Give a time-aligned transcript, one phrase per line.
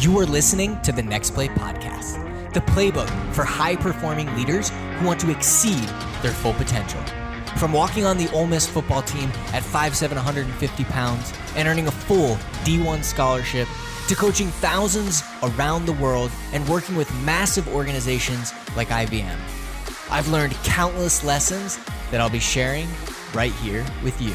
[0.00, 5.06] You are listening to the Next Play podcast, the playbook for high performing leaders who
[5.06, 5.88] want to exceed
[6.22, 7.00] their full potential.
[7.56, 11.90] From walking on the Ole Miss football team at 5'7, 150 pounds and earning a
[11.90, 13.66] full D1 scholarship,
[14.06, 19.36] to coaching thousands around the world and working with massive organizations like IBM.
[20.12, 21.76] I've learned countless lessons
[22.12, 22.86] that I'll be sharing
[23.34, 24.32] right here with you.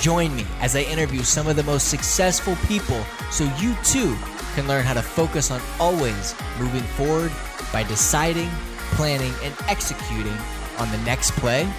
[0.00, 4.16] Join me as I interview some of the most successful people so you too
[4.54, 7.32] can learn how to focus on always moving forward
[7.72, 8.50] by deciding,
[8.92, 10.36] planning, and executing
[10.78, 11.70] on the next play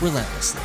[0.00, 0.62] relentlessly.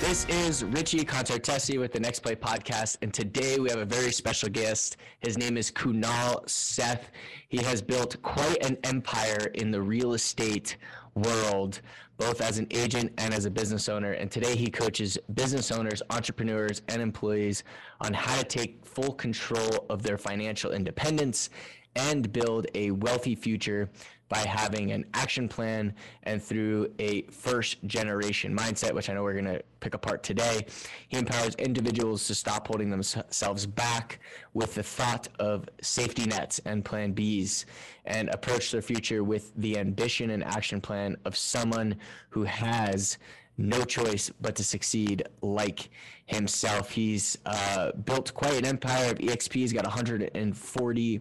[0.00, 4.10] This is Richie Contartesi with the Next Play podcast, and today we have a very
[4.10, 4.96] special guest.
[5.20, 7.10] His name is Kunal Seth.
[7.48, 10.78] He has built quite an empire in the real estate
[11.14, 11.80] world,
[12.20, 14.12] both as an agent and as a business owner.
[14.12, 17.64] And today he coaches business owners, entrepreneurs, and employees
[18.02, 21.48] on how to take full control of their financial independence
[21.96, 23.88] and build a wealthy future
[24.30, 25.92] by having an action plan
[26.22, 30.64] and through a first generation mindset, which I know we're going to pick apart today.
[31.08, 34.20] He empowers individuals to stop holding themselves back
[34.54, 37.64] with the thought of safety nets and plan Bs
[38.04, 41.96] and approach their future with the ambition and action plan of someone
[42.30, 43.18] who has
[43.60, 45.90] no choice but to succeed like
[46.26, 46.90] himself.
[46.90, 49.52] He's uh, built quite an empire of EXP.
[49.52, 51.20] He's got 140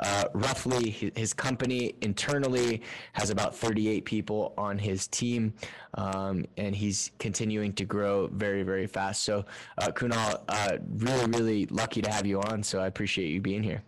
[0.00, 0.90] uh, roughly.
[0.90, 5.54] His company internally has about 38 people on his team,
[5.94, 9.22] um, and he's continuing to grow very, very fast.
[9.22, 9.44] So,
[9.78, 12.62] uh, Kunal, uh, really, really lucky to have you on.
[12.62, 13.82] So, I appreciate you being here.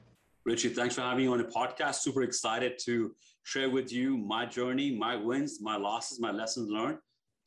[0.44, 1.96] Richie, thanks for having me on the podcast.
[1.96, 6.98] Super excited to share with you my journey, my wins, my losses, my lessons learned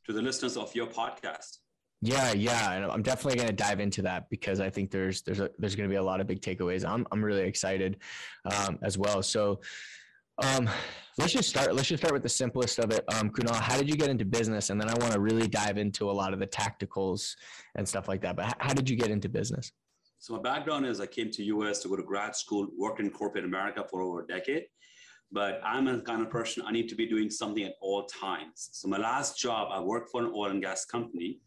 [0.06, 1.58] to the listeners of your podcast.
[2.04, 5.40] Yeah, yeah, and I'm definitely going to dive into that because I think there's there's
[5.40, 6.84] a, there's going to be a lot of big takeaways.
[6.84, 7.98] I'm I'm really excited
[8.46, 9.22] um, as well.
[9.22, 9.62] So
[10.42, 10.68] um,
[11.20, 11.76] let's just start.
[11.76, 13.04] Let's just start with the simplest of it.
[13.14, 14.72] Um, Kunal, how did you get into business?
[14.72, 17.36] And then I want to really dive into a lot of the tacticals
[17.76, 18.36] and stuff like that.
[18.36, 19.72] But how, how did you get into business?
[20.18, 23.12] So my background is I came to US to go to grad school, worked in
[23.12, 24.66] corporate America for over a decade
[25.32, 28.70] but I'm a kind of person I need to be doing something at all times.
[28.74, 31.40] So my last job, I worked for an oil and gas company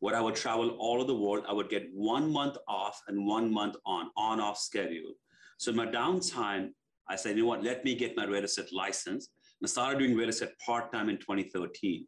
[0.00, 1.44] where I would travel all over the world.
[1.48, 5.12] I would get one month off and one month on, on off schedule.
[5.58, 6.70] So in my downtime,
[7.08, 9.28] I said, you know what, let me get my real estate license.
[9.60, 12.06] And I started doing real estate part-time in 2013.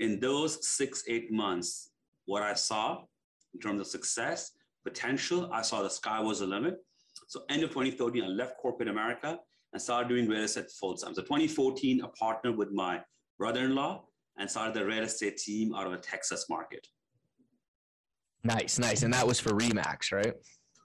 [0.00, 1.90] In those six, eight months,
[2.26, 3.02] what I saw
[3.54, 4.52] in terms of success,
[4.84, 6.76] potential, I saw the sky was the limit.
[7.28, 9.38] So end of 2013, I left corporate America
[9.72, 11.14] and started doing real estate full time.
[11.14, 13.00] So 2014, I partnered with my
[13.38, 14.04] brother-in-law
[14.38, 16.86] and started the real estate team out of the Texas market.
[18.44, 19.02] Nice, nice.
[19.02, 20.34] And that was for Remax, right?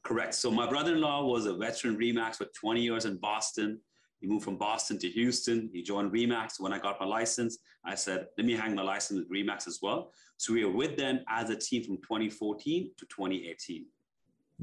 [0.04, 0.36] Correct.
[0.36, 3.80] So my brother-in-law was a veteran Remax for 20 years in Boston.
[4.20, 5.70] He moved from Boston to Houston.
[5.74, 6.60] He joined Remax.
[6.60, 9.80] When I got my license, I said, let me hang my license with Remax as
[9.82, 10.12] well.
[10.38, 13.86] So we were with them as a team from 2014 to 2018.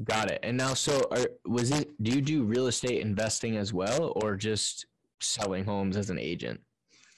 [0.03, 0.39] Got it.
[0.43, 1.91] And now, so are, was it?
[2.01, 4.85] Do you do real estate investing as well, or just
[5.19, 6.61] selling homes as an agent?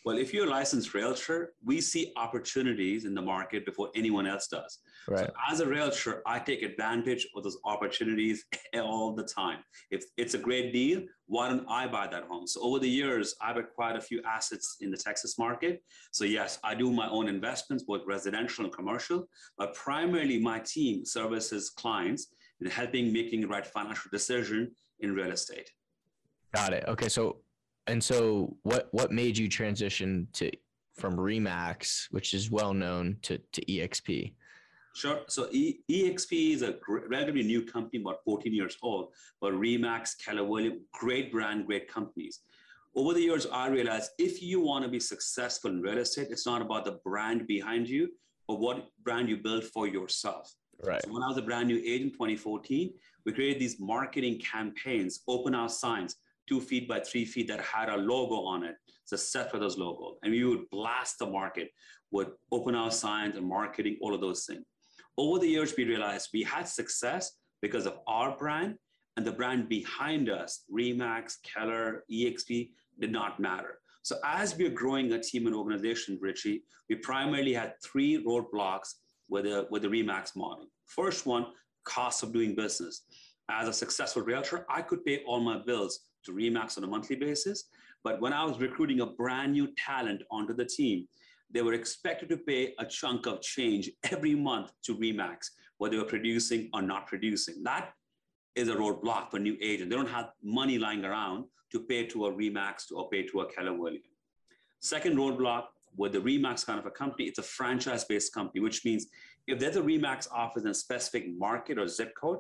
[0.06, 4.48] Well, if you're a licensed realtor, we see opportunities in the market before anyone else
[4.48, 4.80] does.
[5.08, 5.28] Right.
[5.28, 8.44] So as a realtor, I take advantage of those opportunities
[8.76, 9.60] all the time.
[9.92, 12.48] If it's a great deal, why don't I buy that home?
[12.48, 15.82] So over the years, I've acquired a few assets in the Texas market.
[16.12, 21.06] So yes, I do my own investments, both residential and commercial, but primarily my team
[21.06, 22.28] services clients
[22.63, 25.69] in helping making the right financial decision in real estate.
[26.56, 26.85] Got it.
[26.88, 27.09] Okay.
[27.09, 27.38] So,
[27.88, 30.50] and so what, what made you transition to,
[30.96, 34.34] from Remax, which is well known to, to EXP?
[34.96, 35.22] Sure.
[35.28, 39.09] So e- EXP is a gr- relatively new company, about 14 years old,
[39.41, 42.41] but Remax, Keller Williams, great brand, great companies.
[42.95, 46.45] Over the years, I realized if you want to be successful in real estate, it's
[46.45, 48.09] not about the brand behind you,
[48.47, 50.53] but what brand you build for yourself.
[50.82, 51.02] Right.
[51.04, 52.94] So when I was a brand new agent in 2014,
[53.26, 56.16] we created these marketing campaigns, open house signs,
[56.48, 58.75] two feet by three feet that had a logo on it.
[59.04, 60.18] It's a Seth Brothers logo.
[60.24, 61.70] And we would blast the market
[62.12, 64.66] with open house signs and marketing, all of those things.
[65.18, 67.31] Over the years, we realized we had success
[67.62, 68.76] because of our brand
[69.16, 73.80] and the brand behind us, Remax, Keller, EXP, did not matter.
[74.02, 78.96] So as we're growing a team and organization, Richie, we primarily had three roadblocks
[79.33, 80.68] with the, with the Remax model.
[80.85, 81.47] First one,
[81.85, 83.01] cost of doing business.
[83.50, 87.15] As a successful realtor, I could pay all my bills to Remax on a monthly
[87.15, 87.65] basis.
[88.03, 91.07] But when I was recruiting a brand new talent onto the team,
[91.51, 95.50] they were expected to pay a chunk of change every month to Remax,
[95.80, 97.63] whether they were producing or not producing.
[97.63, 97.91] That
[98.56, 99.89] is a roadblock for new agents.
[99.89, 103.51] They don't have money lying around to pay to a Remax or pay to a
[103.51, 104.06] Keller Williams.
[104.80, 105.63] Second roadblock
[105.95, 109.07] with the Remax kind of a company, it's a franchise-based company, which means
[109.48, 112.40] if there's a Remax office in a specific market or zip code,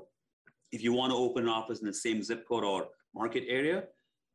[0.71, 3.83] if you want to open an office in the same zip code or market area,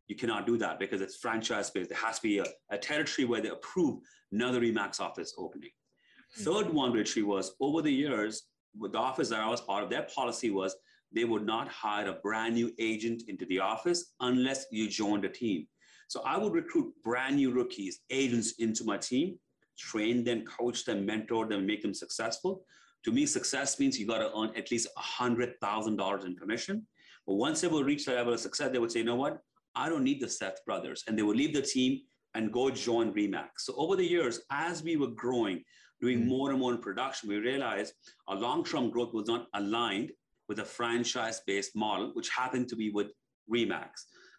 [0.06, 1.90] you cannot do that because it's franchise-based.
[1.90, 4.00] There has to be a, a territory where they approve
[4.32, 5.70] another Remax office opening.
[5.70, 6.44] Mm-hmm.
[6.44, 8.44] Third one, Richie, was over the years,
[8.78, 10.76] with the office that I was part of, their policy was
[11.12, 15.28] they would not hire a brand new agent into the office unless you joined a
[15.28, 15.66] team.
[16.08, 19.38] So I would recruit brand new rookies, agents into my team,
[19.78, 22.64] train them, coach them, mentor them, make them successful.
[23.04, 26.86] To me, success means you got to earn at least $100,000 in commission.
[27.26, 29.38] But once they will reach that level of success, they would say, you know what?
[29.74, 31.04] I don't need the Seth brothers.
[31.06, 32.00] And they would leave the team
[32.34, 33.48] and go join Remax.
[33.58, 35.62] So over the years, as we were growing,
[36.00, 36.28] doing mm-hmm.
[36.28, 37.92] more and more in production, we realized
[38.28, 40.10] our long-term growth was not aligned
[40.48, 43.08] with a franchise-based model, which happened to be with
[43.52, 43.90] Remax.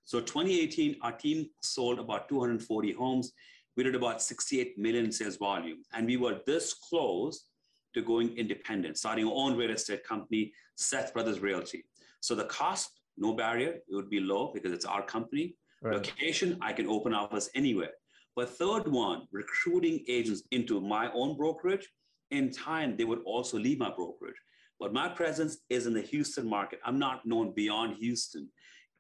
[0.10, 3.32] So 2018, our team sold about 240 homes.
[3.78, 5.84] We did about 68 million sales volume.
[5.94, 7.46] And we were this close
[7.94, 11.84] to going independent, starting our own real estate company, Seth Brothers Realty.
[12.22, 12.90] So the cost,
[13.20, 15.56] no barrier, it would be low because it's our company.
[15.84, 15.94] Right.
[15.94, 17.92] Location, I can open office anywhere.
[18.36, 21.88] But third one, recruiting agents into my own brokerage.
[22.32, 24.42] In time, they would also leave my brokerage.
[24.80, 26.80] But my presence is in the Houston market.
[26.84, 28.50] I'm not known beyond Houston.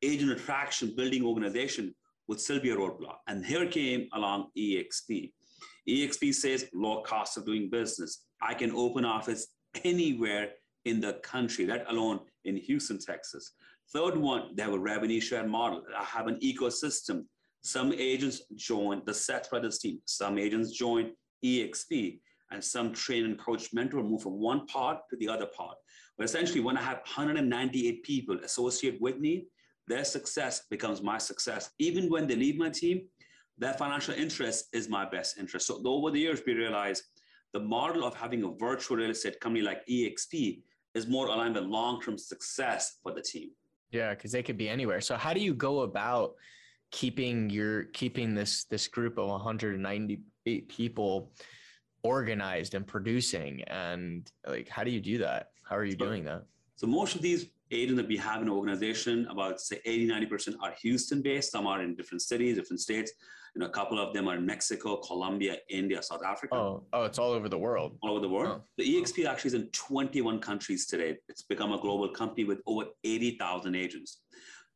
[0.01, 1.93] Agent attraction, building organization
[2.27, 3.17] would still be a roadblock.
[3.27, 5.31] And here came along EXP.
[5.87, 8.25] EXP says low cost of doing business.
[8.41, 9.47] I can open office
[9.83, 10.51] anywhere
[10.85, 13.53] in the country, let alone in Houston, Texas.
[13.91, 15.83] Third one, they have a revenue share model.
[15.97, 17.25] I have an ecosystem.
[17.63, 19.99] Some agents join the Seth Brothers team.
[20.05, 21.11] Some agents join
[21.43, 22.19] EXP
[22.51, 25.77] and some train and coach mentor move from one part to the other part.
[26.17, 29.47] But essentially, when I have 198 people associate with me,
[29.89, 31.71] their success becomes my success.
[31.79, 33.01] Even when they leave my team,
[33.57, 35.67] their financial interest is my best interest.
[35.67, 37.03] So over the years, we realized
[37.51, 40.61] the model of having a virtual real estate company like EXP
[40.93, 43.49] is more aligned with long-term success for the team.
[43.91, 45.01] Yeah, because they could be anywhere.
[45.01, 46.35] So how do you go about
[46.91, 51.31] keeping your keeping this this group of 198 people
[52.01, 56.23] organized and producing and like how do you do that how are you so, doing
[56.23, 56.45] that
[56.75, 60.73] so most of these agents that we have in organization about say 80 90% are
[60.81, 63.11] houston based some are in different cities different states
[63.55, 67.03] you know a couple of them are in mexico colombia india south africa oh oh
[67.03, 68.63] it's all over the world all over the world oh.
[68.77, 72.85] the exp actually is in 21 countries today it's become a global company with over
[73.03, 74.21] 80000 agents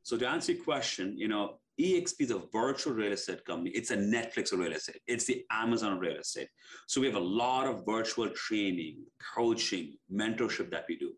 [0.04, 3.72] so to answer your question you know EXP is a virtual real estate company.
[3.72, 5.02] It's a Netflix of real estate.
[5.08, 6.50] It's the Amazon of real estate.
[6.88, 8.98] So we have a lot of virtual training,
[9.36, 11.14] coaching, mentorship that we do.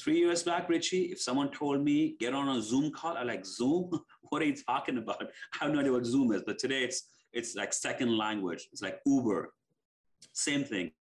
[0.00, 3.44] Three years back, Richie, if someone told me get on a Zoom call, I like
[3.44, 3.90] Zoom.
[4.30, 5.22] what are you talking about?
[5.60, 6.42] I have no idea what Zoom is.
[6.46, 7.02] But today it's
[7.34, 8.68] it's like second language.
[8.72, 9.52] It's like Uber.
[10.32, 10.92] Same thing.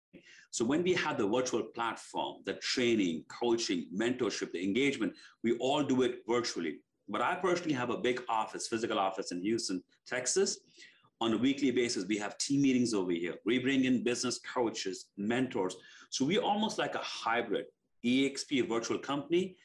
[0.52, 5.14] So when we have the virtual platform, the training, coaching, mentorship, the engagement,
[5.44, 6.80] we all do it virtually.
[7.08, 10.60] But I personally have a big office, physical office in Houston, Texas.
[11.22, 13.36] On a weekly basis, we have team meetings over here.
[13.46, 15.78] We bring in business coaches, mentors.
[16.10, 17.66] So we're almost like a hybrid
[18.06, 19.56] EXP, a virtual company.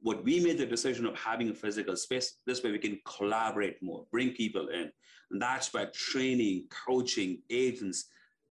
[0.00, 3.82] What we made the decision of having a physical space, this way we can collaborate
[3.82, 4.90] more, bring people in.
[5.30, 8.06] And that's why training, coaching, agents,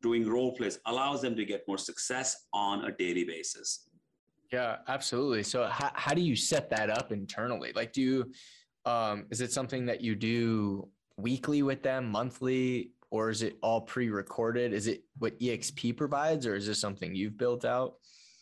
[0.03, 3.88] doing role plays allows them to get more success on a daily basis.
[4.53, 5.43] Yeah, absolutely.
[5.43, 7.73] So how, how do you set that up internally?
[7.75, 8.33] Like, do you,
[8.85, 13.81] um, is it something that you do weekly with them, monthly, or is it all
[13.83, 14.73] pre-recorded?
[14.73, 17.95] Is it what EXP provides, or is this something you've built out?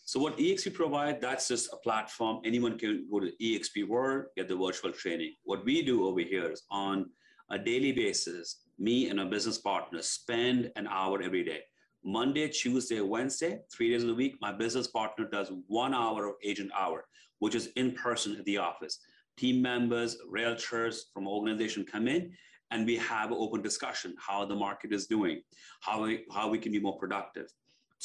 [0.09, 2.41] So what EXP provide, that's just a platform.
[2.43, 5.35] Anyone can go to EXP World, get the virtual training.
[5.45, 7.11] What we do over here is on
[7.51, 11.61] a daily basis, me and a business partner spend an hour every day
[12.03, 16.37] Monday, Tuesday, Wednesday, three days of the week, my business partner does one hour of
[16.43, 17.05] agent hour,
[17.41, 19.01] which is in person at the office.
[19.37, 22.33] Team members, realtors from organization come in
[22.71, 25.43] and we have open discussion, how the market is doing,
[25.83, 27.53] how we, how we can be more productive.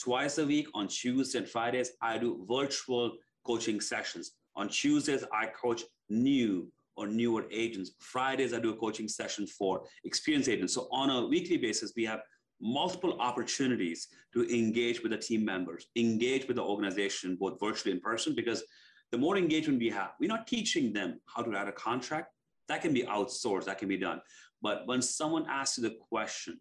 [0.02, 4.32] Twice a week on Tuesdays and Fridays, I do virtual coaching sessions.
[4.56, 7.92] On Tuesdays, I coach new or newer agents.
[8.00, 10.74] Fridays, I do a coaching session for experienced agents.
[10.74, 12.22] So on a weekly basis, we have
[12.62, 18.00] multiple opportunities to engage with the team members, engage with the organization, both virtually and
[18.00, 18.64] in person, because
[19.12, 22.30] the more engagement we have, we're not teaching them how to write a contract.
[22.68, 24.22] That can be outsourced, that can be done.
[24.62, 26.60] But when someone asks you the question,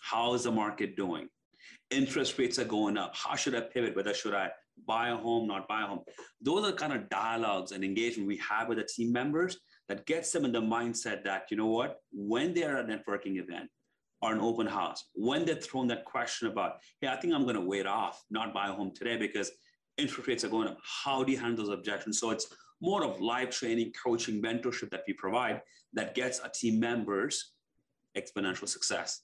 [0.00, 1.28] how is the market doing?
[1.90, 3.14] Interest rates are going up.
[3.14, 3.96] How should I pivot?
[3.96, 4.50] Whether should I
[4.86, 6.00] buy a home, not buy a home.
[6.40, 10.32] Those are kind of dialogues and engagement we have with the team members that gets
[10.32, 13.68] them in the mindset that, you know what, when they're at a networking event
[14.20, 17.56] or an open house, when they're thrown that question about, hey, I think I'm going
[17.56, 19.50] to wait off, not buy a home today because
[19.98, 20.78] interest rates are going up.
[21.04, 22.18] How do you handle those objections?
[22.18, 22.46] So it's
[22.80, 25.60] more of live training, coaching, mentorship that we provide
[25.92, 27.52] that gets our team members
[28.16, 29.22] exponential success.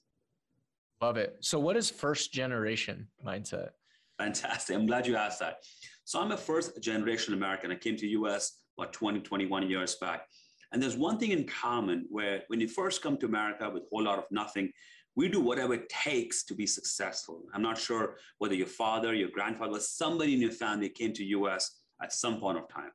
[1.01, 1.37] Love it.
[1.39, 3.69] So, what is first generation mindset?
[4.17, 4.75] Fantastic.
[4.75, 5.57] I'm glad you asked that.
[6.03, 7.71] So, I'm a first generation American.
[7.71, 10.25] I came to US about 20, 21 years back.
[10.71, 13.85] And there's one thing in common where when you first come to America with a
[13.91, 14.71] whole lot of nothing,
[15.15, 17.43] we do whatever it takes to be successful.
[17.53, 21.79] I'm not sure whether your father, your grandfather, somebody in your family came to US
[22.01, 22.91] at some point of time.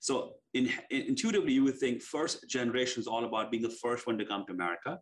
[0.00, 4.06] So in, in, intuitively, you would think first generation is all about being the first
[4.06, 5.00] one to come to America.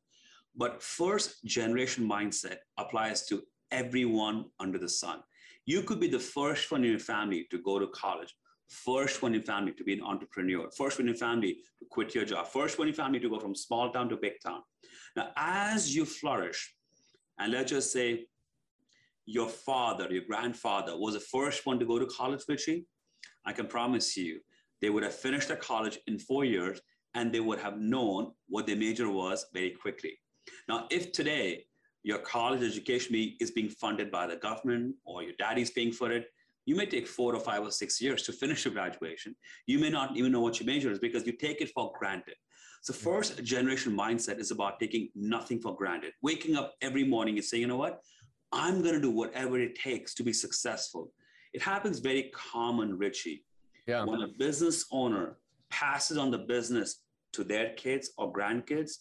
[0.56, 5.20] But first generation mindset applies to everyone under the sun.
[5.66, 8.34] You could be the first one in your family to go to college,
[8.68, 12.24] first one in family to be an entrepreneur, first one in family to quit your
[12.24, 14.60] job, first one in family to go from small town to big town.
[15.16, 16.74] Now, as you flourish,
[17.38, 18.26] and let's just say
[19.26, 22.86] your father, your grandfather was the first one to go to college, Richie,
[23.46, 24.40] I can promise you
[24.80, 26.80] they would have finished their college in four years
[27.14, 30.18] and they would have known what their major was very quickly.
[30.68, 31.66] Now, if today
[32.02, 36.26] your college education is being funded by the government or your daddy's paying for it,
[36.66, 39.34] you may take four or five or six years to finish your graduation.
[39.66, 42.36] You may not even know what your major is because you take it for granted.
[42.82, 43.04] So, mm-hmm.
[43.04, 46.12] first generation mindset is about taking nothing for granted.
[46.22, 48.00] Waking up every morning and saying, you know what?
[48.52, 51.12] I'm going to do whatever it takes to be successful.
[51.52, 53.44] It happens very common, Richie.
[53.86, 54.04] Yeah.
[54.04, 55.36] When a business owner
[55.70, 58.92] passes on the business to their kids or grandkids,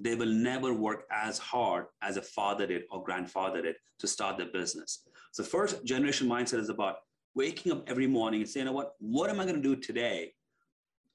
[0.00, 4.38] they will never work as hard as a father did or grandfather did to start
[4.38, 5.06] their business.
[5.32, 6.96] So first generation mindset is about
[7.34, 9.76] waking up every morning and saying, you know what, what am I going to do
[9.76, 10.32] today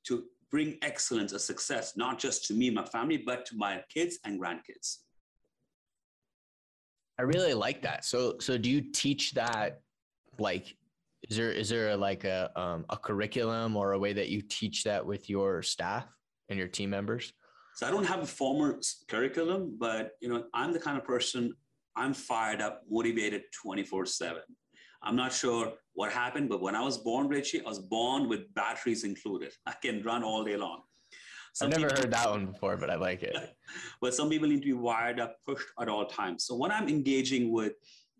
[0.05, 4.19] to bring excellence or success, not just to me, my family, but to my kids
[4.23, 4.99] and grandkids.
[7.17, 8.05] I really like that.
[8.05, 9.79] So, so do you teach that?
[10.37, 10.75] Like,
[11.29, 14.83] is there is there like a um, a curriculum or a way that you teach
[14.83, 16.05] that with your staff
[16.49, 17.33] and your team members?
[17.75, 18.79] So I don't have a formal
[19.09, 21.53] curriculum, but you know, I'm the kind of person
[21.97, 24.39] I'm fired up, motivated 24/7.
[25.03, 28.53] I'm not sure what happened, but when I was born, Richie, I was born with
[28.53, 29.51] batteries included.
[29.65, 30.83] I can run all day long.
[31.53, 33.35] Some I've never people, heard that one before, but I like it.
[34.01, 36.45] but some people need to be wired up, pushed at all times.
[36.45, 37.73] So when I'm engaging with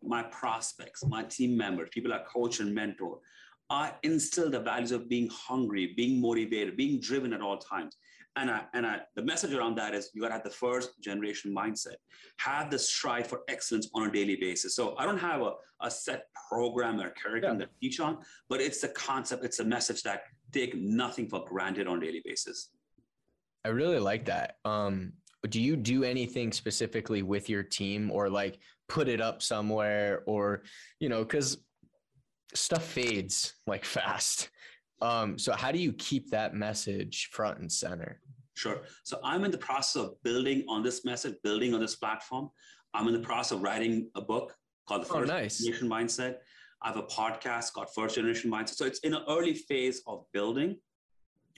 [0.04, 3.20] my prospects, my team members, people I coach and mentor,
[3.70, 7.98] I instill the values of being hungry, being motivated, being driven at all times.
[8.38, 11.01] And I, and I, the message around that is you got to have the first
[11.01, 11.96] generation mindset.
[12.38, 14.75] Have the strive for excellence on a daily basis.
[14.75, 17.68] So I don't have a, a set program or curriculum yeah.
[17.68, 18.18] to teach on,
[18.50, 22.22] but it's the concept, it's a message that take nothing for granted on a daily
[22.25, 22.72] basis.
[23.63, 24.58] I really like that.
[24.65, 25.13] Um,
[25.48, 30.63] do you do anything specifically with your team or like put it up somewhere or,
[31.00, 31.58] you know, because
[32.54, 34.50] stuff fades like fast.
[35.02, 38.22] Um, so how do you keep that message front and center?
[38.56, 38.82] Sure.
[39.04, 42.50] So I'm in the process of building on this message, building on this platform.
[42.94, 44.56] I'm in the process of writing a book
[44.88, 45.58] called The oh, First oh, nice.
[45.60, 46.38] Generation Mindset.
[46.82, 48.75] I have a podcast called First Generation Mindset.
[48.75, 50.78] So it's in an early phase of building.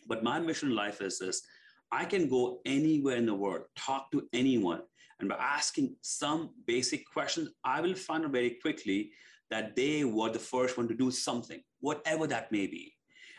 [0.07, 1.41] But my mission in life is this
[1.91, 4.81] I can go anywhere in the world, talk to anyone,
[5.19, 9.11] and by asking some basic questions, I will find out very quickly
[9.49, 12.93] that they were the first one to do something, whatever that may be.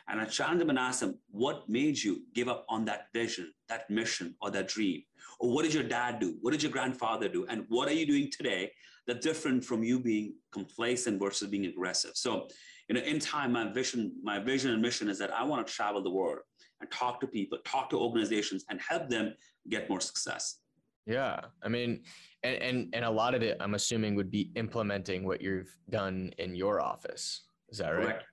[0.09, 3.53] And I challenge them and ask them, what made you give up on that vision,
[3.69, 5.03] that mission, or that dream?
[5.38, 6.37] Or what did your dad do?
[6.41, 7.45] What did your grandfather do?
[7.47, 8.73] And what are you doing today
[9.07, 12.12] that's different from you being complacent versus being aggressive?
[12.15, 12.49] So,
[12.88, 15.73] you know, in time, my vision, my vision and mission is that I want to
[15.73, 16.38] travel the world
[16.81, 19.35] and talk to people, talk to organizations, and help them
[19.69, 20.61] get more success.
[21.07, 22.03] Yeah, I mean,
[22.43, 26.33] and and and a lot of it, I'm assuming, would be implementing what you've done
[26.38, 27.43] in your office.
[27.71, 28.05] Is that right?
[28.05, 28.25] Correct.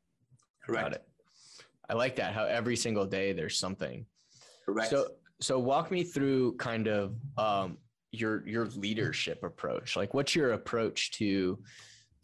[0.66, 0.98] Correct.
[1.90, 2.34] I like that.
[2.34, 4.06] How every single day there's something.
[4.66, 4.90] Correct.
[4.90, 5.08] So
[5.42, 7.78] so walk me through kind of um,
[8.12, 9.96] your your leadership approach.
[9.96, 11.60] Like, what's your approach to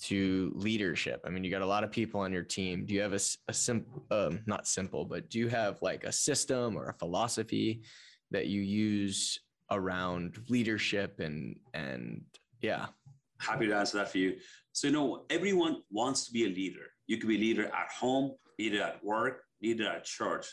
[0.03, 1.21] to leadership?
[1.25, 2.85] I mean, you got a lot of people on your team.
[2.85, 6.11] Do you have a, a simple, um, not simple, but do you have like a
[6.11, 7.83] system or a philosophy
[8.31, 9.39] that you use
[9.69, 12.23] around leadership and and
[12.61, 12.87] yeah?
[13.39, 14.37] Happy to answer that for you.
[14.71, 16.87] So you know, everyone wants to be a leader.
[17.07, 20.47] You could be a leader at home, leader at work, leader at church.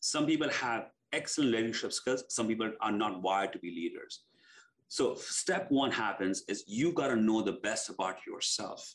[0.00, 2.24] Some people have excellent leadership skills.
[2.28, 4.24] Some people are not wired to be leaders.
[4.88, 8.94] So step one happens is you got to know the best about yourself.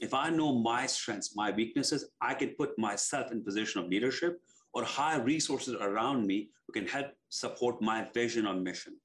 [0.00, 4.40] If I know my strengths, my weaknesses, I can put myself in position of leadership
[4.74, 8.96] or hire resources around me who can help support my vision or mission.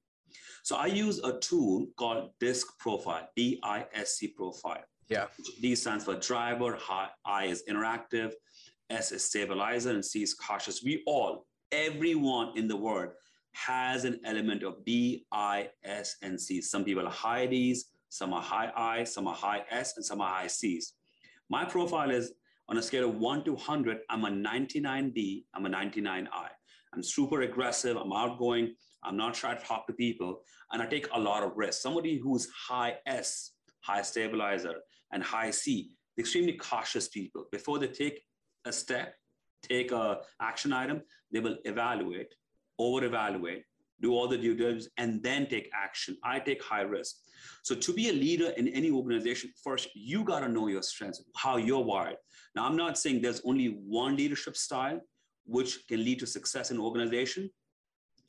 [0.64, 4.82] So I use a tool called DISC Profile, D-I-S-C Profile.
[5.08, 5.26] Yeah.
[5.62, 6.76] D stands for driver,
[7.24, 8.32] I is interactive,
[8.90, 10.82] S is stabilizer, and C is cautious.
[10.82, 13.10] We all, everyone in the world
[13.52, 16.60] has an element of D, I, S, and C.
[16.60, 20.20] Some people are high Ds, some are high I, some are high S, and some
[20.20, 20.94] are high Cs.
[21.50, 22.32] My profile is
[22.68, 26.48] on a scale of 1 to 100, I'm a 99D, I'm a 99I.
[26.94, 30.40] I'm super aggressive, I'm outgoing, I'm not shy to talk to people,
[30.72, 31.82] and I take a lot of risks.
[31.82, 34.74] Somebody who's high S, high stabilizer,
[35.12, 37.46] and high C, extremely cautious people.
[37.50, 38.22] Before they take
[38.64, 39.14] a step,
[39.62, 42.34] take a action item, they will evaluate,
[42.78, 43.64] over evaluate,
[44.00, 46.16] do all the due diligence, and then take action.
[46.22, 47.16] I take high risk.
[47.62, 51.22] So to be a leader in any organization, first you got to know your strengths,
[51.36, 52.16] how you're wired.
[52.54, 55.00] Now, I'm not saying there's only one leadership style
[55.44, 57.50] which can lead to success in organization.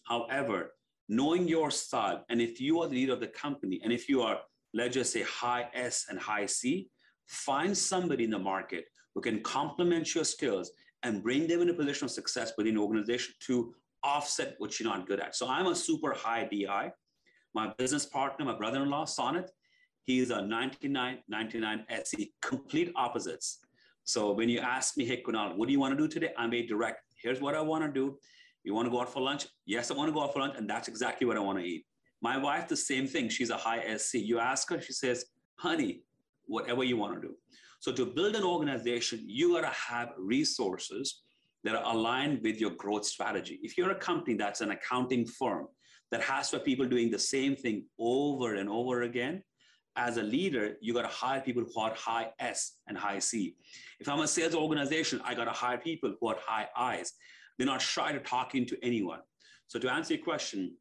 [0.05, 0.73] However,
[1.07, 4.21] knowing your style, and if you are the leader of the company, and if you
[4.21, 4.39] are,
[4.73, 6.89] let's just say, high S and high C,
[7.27, 10.71] find somebody in the market who can complement your skills
[11.03, 13.73] and bring them in a position of success within the organization to
[14.03, 15.35] offset what you're not good at.
[15.35, 16.91] So I'm a super high DI.
[17.53, 19.49] My business partner, my brother-in-law, Sonit,
[20.03, 23.59] he's a 99, 99 SC, complete opposites.
[24.03, 26.33] So when you ask me, hey, Kunal, what do you want to do today?
[26.37, 27.01] I'm very direct.
[27.21, 28.17] Here's what I want to do.
[28.63, 29.47] You want to go out for lunch?
[29.65, 30.55] Yes, I want to go out for lunch.
[30.57, 31.85] And that's exactly what I want to eat.
[32.21, 33.29] My wife, the same thing.
[33.29, 34.15] She's a high SC.
[34.15, 35.25] You ask her, she says,
[35.57, 36.01] honey,
[36.45, 37.35] whatever you want to do.
[37.79, 41.21] So to build an organization, you got to have resources
[41.63, 43.59] that are aligned with your growth strategy.
[43.63, 45.67] If you're a company that's an accounting firm
[46.11, 49.43] that has for people doing the same thing over and over again,
[49.95, 53.55] as a leader, you got to hire people who are high S and high C.
[53.99, 57.13] If I'm a sales organization, I got to hire people who are high I's.
[57.57, 59.19] They're not shy to talking to anyone.
[59.67, 60.75] So to answer your question,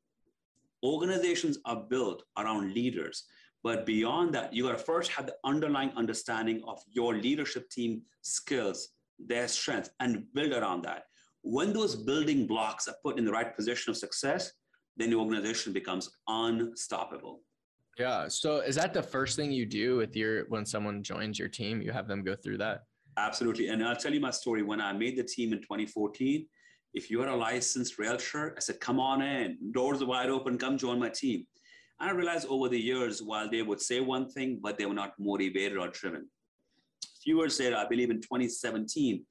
[0.85, 3.25] organizations are built around leaders.
[3.64, 8.02] But beyond that, you got to first have the underlying understanding of your leadership team
[8.23, 11.04] skills, their strengths, and build around that.
[11.42, 14.52] When those building blocks are put in the right position of success,
[14.97, 17.40] then the organization becomes unstoppable.
[17.99, 18.28] Yeah.
[18.28, 21.82] So is that the first thing you do with your when someone joins your team?
[21.82, 22.82] You have them go through that?
[23.16, 23.68] Absolutely.
[23.68, 24.62] And I'll tell you my story.
[24.62, 26.47] When I made the team in 2014,
[26.94, 29.58] if you're a licensed realtor, I said, come on in.
[29.73, 30.58] Doors are wide open.
[30.58, 31.44] Come join my team.
[32.00, 34.95] And I realized over the years, while they would say one thing, but they were
[34.95, 36.28] not motivated or driven.
[37.04, 39.25] A few years later, I believe in 2017,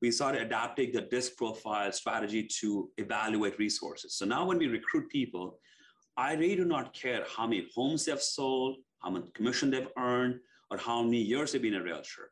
[0.00, 4.14] we started adapting the disc profile strategy to evaluate resources.
[4.14, 5.58] So now when we recruit people,
[6.16, 10.40] I really do not care how many homes they've sold, how much commission they've earned,
[10.70, 12.30] or how many years they've been a realtor.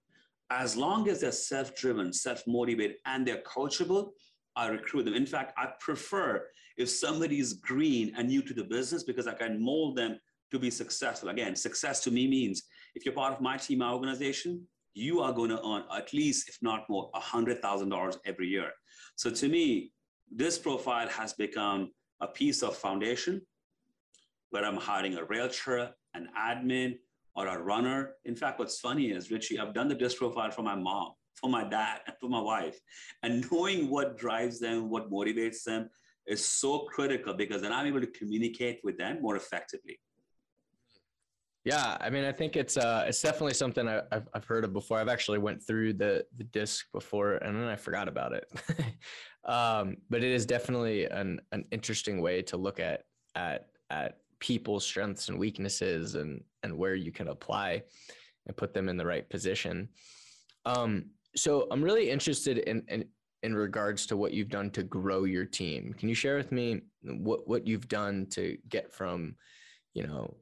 [0.51, 4.13] As long as they're self-driven, self-motivated, and they're coachable,
[4.57, 5.15] I recruit them.
[5.15, 9.35] In fact, I prefer if somebody is green and new to the business because I
[9.35, 10.19] can mold them
[10.51, 11.29] to be successful.
[11.29, 12.63] Again, success to me means
[12.95, 16.49] if you're part of my team, my organization, you are going to earn at least,
[16.49, 18.71] if not more, $100,000 every year.
[19.17, 19.93] So to me,
[20.31, 23.43] this profile has become a piece of foundation
[24.51, 26.97] where I'm hiring a realtor, an admin,
[27.35, 28.15] or a runner.
[28.25, 31.51] In fact, what's funny is, Richie, I've done the disc profile for my mom, for
[31.51, 32.79] my dad, and for my wife.
[33.23, 35.89] And knowing what drives them, what motivates them
[36.27, 39.99] is so critical because then I'm able to communicate with them more effectively.
[41.65, 44.73] Yeah, I mean, I think it's uh, it's definitely something I, have I've heard of
[44.73, 44.99] before.
[44.99, 48.51] I've actually went through the the disc before, and then I forgot about it.
[49.45, 53.03] um, but it is definitely an an interesting way to look at
[53.35, 57.83] at at people's strengths and weaknesses and and where you can apply
[58.47, 59.89] and put them in the right position.
[60.65, 63.05] Um, so I'm really interested in, in
[63.45, 65.95] in regards to what you've done to grow your team.
[65.97, 69.37] Can you share with me what what you've done to get from,
[69.95, 70.35] you know,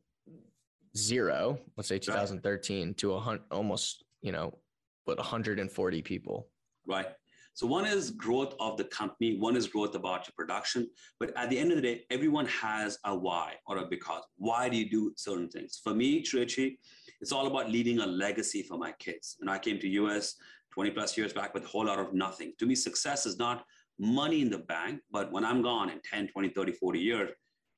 [0.97, 4.59] zero, let's say 2013, to a hundred, almost, you know,
[5.05, 6.49] but 140 people?
[6.87, 7.09] Right.
[7.53, 10.91] So one is growth of the company, one is growth about your production.
[11.19, 14.23] But at the end of the day, everyone has a why or a because.
[14.37, 15.81] Why do you do certain things?
[15.83, 16.79] For me, Richie,
[17.23, 19.37] it's all about leaving a legacy for my kids.
[19.41, 20.35] And I came to US
[20.77, 22.53] 20 plus years back with a whole lot of nothing.
[22.59, 23.65] To me, success is not
[23.99, 27.31] money in the bank, but when I'm gone in 10, 20, 30, 40 years,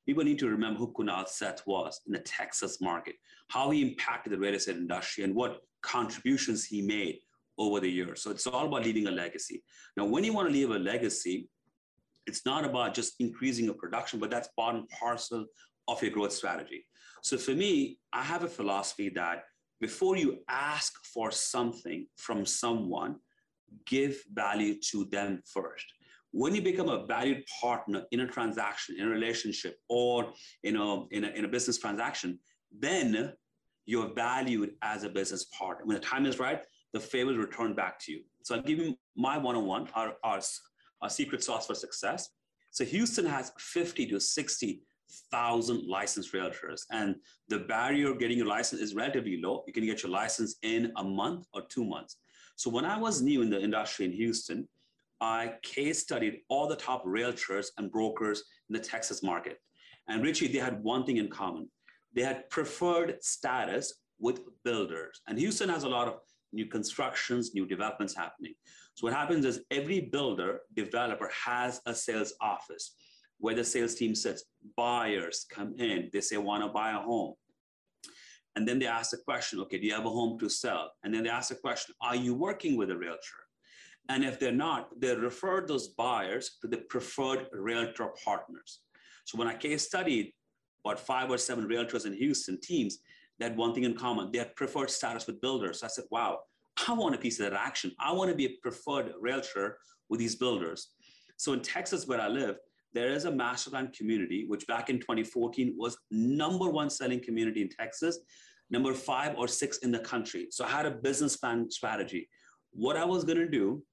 [0.05, 3.15] people need to remember who Kunal Seth was in the Texas market,
[3.47, 7.19] how he impacted the real estate industry, and what contributions he made
[7.57, 8.21] over the years.
[8.21, 9.63] So it's all about leaving a legacy.
[9.95, 11.47] Now, when you want to leave a legacy,
[12.27, 15.45] it's not about just increasing your production, but that's part and parcel
[15.87, 16.85] of your growth strategy.
[17.23, 19.43] So for me, I have a philosophy that
[19.79, 23.15] before you ask for something from someone,
[23.85, 25.85] give value to them first.
[26.31, 31.07] When you become a valued partner in a transaction, in a relationship, or you know,
[31.11, 32.39] in a, in a business transaction,
[32.77, 33.33] then
[33.85, 35.85] you're valued as a business partner.
[35.85, 36.61] When the time is right,
[36.93, 38.21] the favor will return back to you.
[38.43, 40.39] So I'll give you my one-on-one, our, our,
[41.01, 42.29] our secret sauce for success.
[42.71, 44.81] So Houston has 50 to 60
[45.31, 47.15] thousand licensed realtors, and
[47.47, 49.63] the barrier of getting your license is relatively low.
[49.67, 52.17] You can get your license in a month or two months.
[52.55, 54.67] So when I was new in the industry in Houston,
[55.21, 59.57] I case studied all the top realtors and brokers in the Texas market.
[60.07, 61.69] And Richie, they had one thing in common.
[62.13, 65.21] They had preferred status with builders.
[65.27, 66.15] And Houston has a lot of
[66.51, 68.53] new constructions, new developments happening.
[68.95, 72.95] So what happens is every builder, developer has a sales office
[73.39, 74.43] where the sales team sits.
[74.75, 77.33] Buyers come in, they say, want to buy a home.
[78.55, 80.91] And then they ask the question, okay, do you have a home to sell?
[81.03, 83.19] And then they ask the question, are you working with a realtor?
[84.09, 88.79] And if they're not, they refer those buyers to the preferred realtor partners.
[89.25, 90.33] So when I case studied
[90.83, 92.99] about five or seven realtors in Houston teams,
[93.37, 94.31] they had one thing in common.
[94.31, 95.79] They had preferred status with builders.
[95.79, 96.39] So I said, wow,
[96.87, 97.91] I want a piece of that action.
[97.99, 99.77] I want to be a preferred realtor
[100.09, 100.89] with these builders.
[101.37, 102.57] So in Texas, where I live,
[102.93, 107.61] there is a master plan community, which back in 2014 was number one selling community
[107.61, 108.19] in Texas,
[108.69, 110.47] number five or six in the country.
[110.51, 112.29] So I had a business plan strategy.
[112.71, 113.83] What I was going to do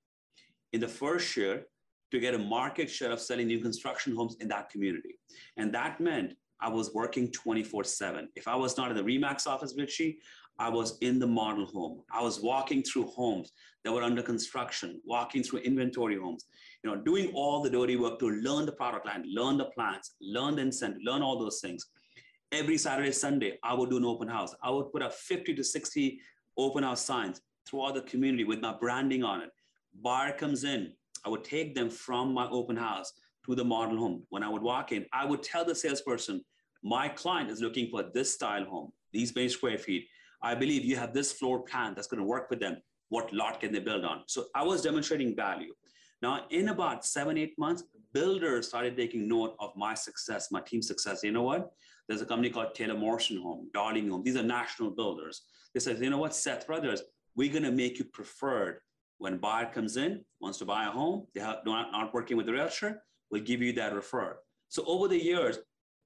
[0.72, 1.64] in the first year
[2.10, 5.18] to get a market share of selling new construction homes in that community.
[5.56, 8.28] And that meant I was working 24 7.
[8.36, 10.18] If I was not in the REMAX office, Richie,
[10.58, 12.02] I was in the model home.
[12.10, 13.52] I was walking through homes
[13.84, 16.46] that were under construction, walking through inventory homes,
[16.86, 20.12] you know, doing all the dirty work to learn the product line, learn the plans,
[20.20, 21.86] learn the incentive, learn all those things.
[22.52, 24.54] Every Saturday, Sunday, I would do an open house.
[24.62, 26.20] I would put up 50 to 60
[26.56, 29.50] open house signs throughout the community with my branding on it.
[30.00, 30.92] Buyer comes in,
[31.24, 33.12] I would take them from my open house
[33.46, 34.22] to the model home.
[34.28, 36.44] When I would walk in, I would tell the salesperson,
[36.84, 40.06] my client is looking for this style home, these many square feet.
[40.40, 42.76] I believe you have this floor plan that's going to work with them.
[43.08, 44.22] What lot can they build on?
[44.26, 45.72] So I was demonstrating value.
[46.22, 50.86] Now, in about seven, eight months, builders started taking note of my success, my team's
[50.86, 51.22] success.
[51.22, 51.70] You know what?
[52.08, 54.22] There's a company called Taylor Morrison Home, Darling Home.
[54.22, 55.42] These are national builders.
[55.74, 57.02] They said, you know what, Seth Brothers,
[57.34, 58.80] we're going to make you preferred.
[59.18, 62.36] When a buyer comes in, wants to buy a home, they are not, not working
[62.36, 64.34] with the realtor, we'll give you that referral.
[64.68, 65.58] So over the years,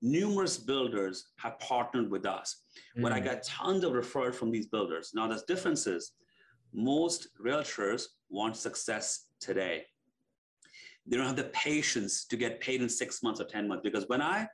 [0.03, 2.63] numerous builders have partnered with us.
[2.97, 3.03] Mm.
[3.03, 5.11] When I got tons of referrals from these builders.
[5.15, 6.13] Now, the difference is
[6.73, 9.85] most realtors want success today.
[11.11, 14.05] They don't have the patience to get paid in six months or 10 months because
[14.07, 14.47] when I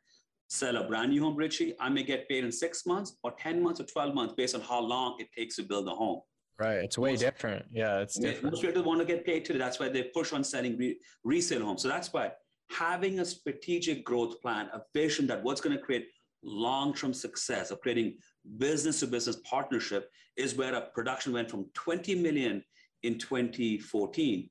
[0.49, 3.63] sell a brand new home, Richie, I may get paid in six months or 10
[3.63, 6.23] months or 12 months based on how long it takes to build a home.
[6.59, 6.79] Right.
[6.79, 7.67] It's way most, different.
[7.71, 8.55] Yeah, it's different.
[8.55, 9.59] Most realtors want to get paid today.
[9.59, 11.83] That's why they push on selling re- resale homes.
[11.83, 12.33] So that's why
[12.71, 16.09] having a strategic growth plan, a vision that what's going to create
[16.43, 18.17] long-term success of creating
[18.57, 22.63] business-to-business partnership is where a production went from 20 million
[23.03, 24.49] in 2014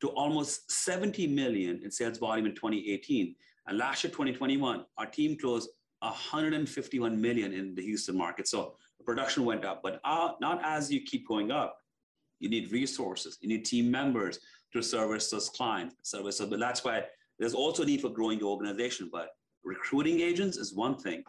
[0.00, 3.34] to almost 70 million in sales volume in 2018.
[3.66, 5.68] And last year, 2021, our team closed
[6.00, 8.46] 151 million in the Houston market.
[8.48, 11.78] So production went up, but uh, not as you keep going up.
[12.40, 14.38] You need resources, you need team members
[14.74, 16.40] to service those clients, service.
[16.40, 17.04] But that's why
[17.38, 19.30] there's also a need for growing your organization, but
[19.64, 21.24] recruiting agents is one thing.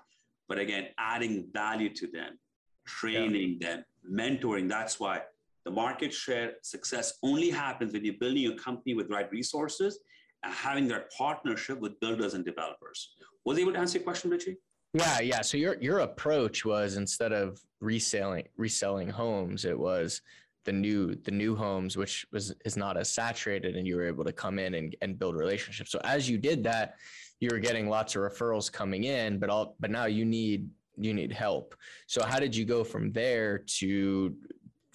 [0.50, 2.38] But again, adding value to them,
[2.86, 3.68] training yeah.
[3.68, 4.68] them, mentoring.
[4.68, 5.22] That's why
[5.68, 10.00] the market share success only happens when you're building a company with right resources
[10.44, 13.16] and having that partnership with builders and developers.
[13.44, 14.56] Was able to answer your question, Richie?
[14.94, 15.42] Yeah, yeah.
[15.42, 20.22] So your your approach was instead of reselling reselling homes, it was
[20.64, 24.24] the new the new homes which was is not as saturated and you were able
[24.24, 26.96] to come in and, and build relationships so as you did that
[27.40, 31.14] you were getting lots of referrals coming in but all but now you need you
[31.14, 31.74] need help
[32.06, 34.36] so how did you go from there to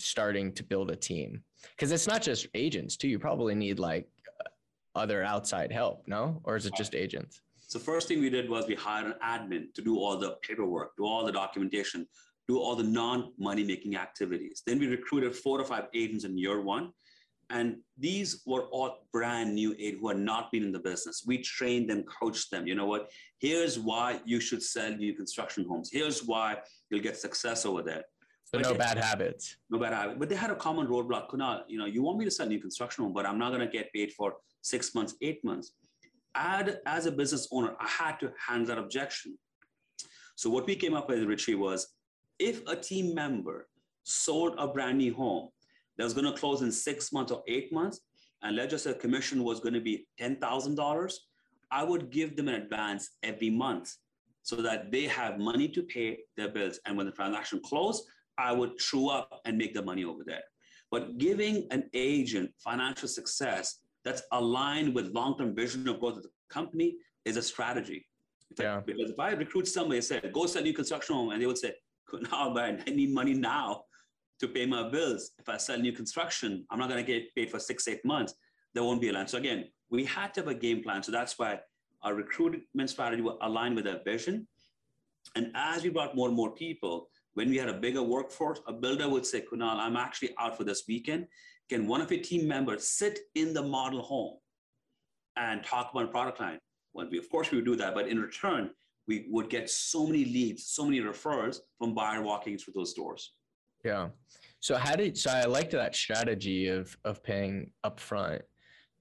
[0.04, 1.42] starting to build a team
[1.76, 4.08] because it's not just agents too you probably need like
[4.94, 8.66] other outside help no or is it just agents so first thing we did was
[8.66, 12.06] we hired an admin to do all the paperwork do all the documentation
[12.48, 14.62] do all the non-money making activities.
[14.66, 16.90] Then we recruited four or five agents in year one.
[17.50, 21.22] And these were all brand new agents who had not been in the business.
[21.26, 22.66] We trained them, coached them.
[22.66, 23.10] You know what?
[23.38, 25.90] Here's why you should sell new construction homes.
[25.92, 28.04] Here's why you'll get success over there.
[28.54, 29.56] So but no bad habits.
[29.70, 30.18] No bad habits.
[30.18, 31.30] But they had a common roadblock.
[31.30, 33.48] Kunal, you know, you want me to sell a new construction home, but I'm not
[33.48, 35.72] going to get paid for six months, eight months.
[36.34, 39.38] Add, as a business owner, I had to handle that objection.
[40.36, 41.94] So what we came up with, Richie, was
[42.38, 43.68] if a team member
[44.02, 45.48] sold a brand new home
[45.96, 48.00] that was going to close in six months or eight months,
[48.42, 51.14] and let's just say commission was going to be $10,000,
[51.70, 53.94] I would give them an advance every month
[54.42, 56.80] so that they have money to pay their bills.
[56.84, 58.04] And when the transaction closed,
[58.38, 60.42] I would true up and make the money over there.
[60.90, 66.30] But giving an agent financial success that's aligned with long-term vision of growth of the
[66.50, 68.06] company is a strategy.
[68.58, 68.80] Yeah.
[68.84, 71.58] Because if I recruit somebody and say, go sell new construction home, and they would
[71.58, 71.72] say,
[72.30, 73.84] no, man, I need money now
[74.40, 75.30] to pay my bills.
[75.38, 78.34] If I sell new construction, I'm not going to get paid for six, eight months.
[78.74, 79.28] There won't be a line.
[79.28, 81.02] So again, we had to have a game plan.
[81.02, 81.60] So that's why
[82.02, 84.46] our recruitment strategy will align with that vision.
[85.36, 88.72] And as we brought more and more people, when we had a bigger workforce, a
[88.72, 91.26] builder would say, Kunal, I'm actually out for this weekend.
[91.68, 94.36] Can one of your team members sit in the model home
[95.36, 96.58] and talk about product line?
[96.92, 97.94] Well, we, of course, we would do that.
[97.94, 98.70] But in return,
[99.08, 103.32] we would get so many leads, so many referrals from buyer walking through those doors.
[103.84, 104.08] Yeah.
[104.60, 108.42] So how did so I liked that strategy of of paying upfront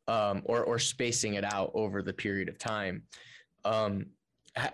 [0.07, 3.03] um, or or spacing it out over the period of time.
[3.63, 4.07] Um,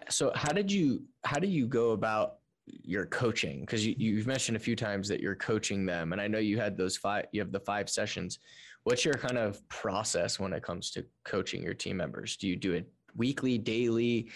[0.10, 2.37] so how did you how do you go about
[2.68, 3.62] your coaching?
[3.62, 6.60] Because you, you've mentioned a few times that you're coaching them, and I know you
[6.60, 8.40] had those five you have the five sessions.
[8.84, 12.38] What's your kind of process when it comes to coaching your team members?
[12.38, 14.32] Do you do it weekly, daily,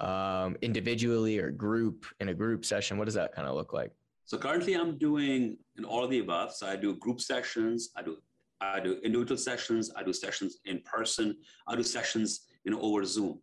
[0.00, 2.98] um, individually, or group in a group session?
[2.98, 3.92] What does that kind of look like?
[4.24, 6.52] So currently I'm doing in all of the above.
[6.52, 8.16] So I do group sessions, I do
[8.60, 13.04] I do individual sessions, I do sessions in person, I do sessions you know over
[13.04, 13.40] Zoom.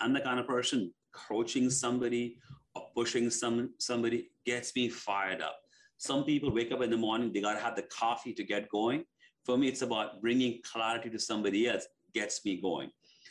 [0.00, 2.36] I'm the kind of person coaching somebody
[2.74, 5.56] or pushing some somebody gets me fired up.
[5.96, 9.04] Some people wake up in the morning, they gotta have the coffee to get going.
[9.44, 12.90] For me, it's about bringing clarity to somebody else, gets me going.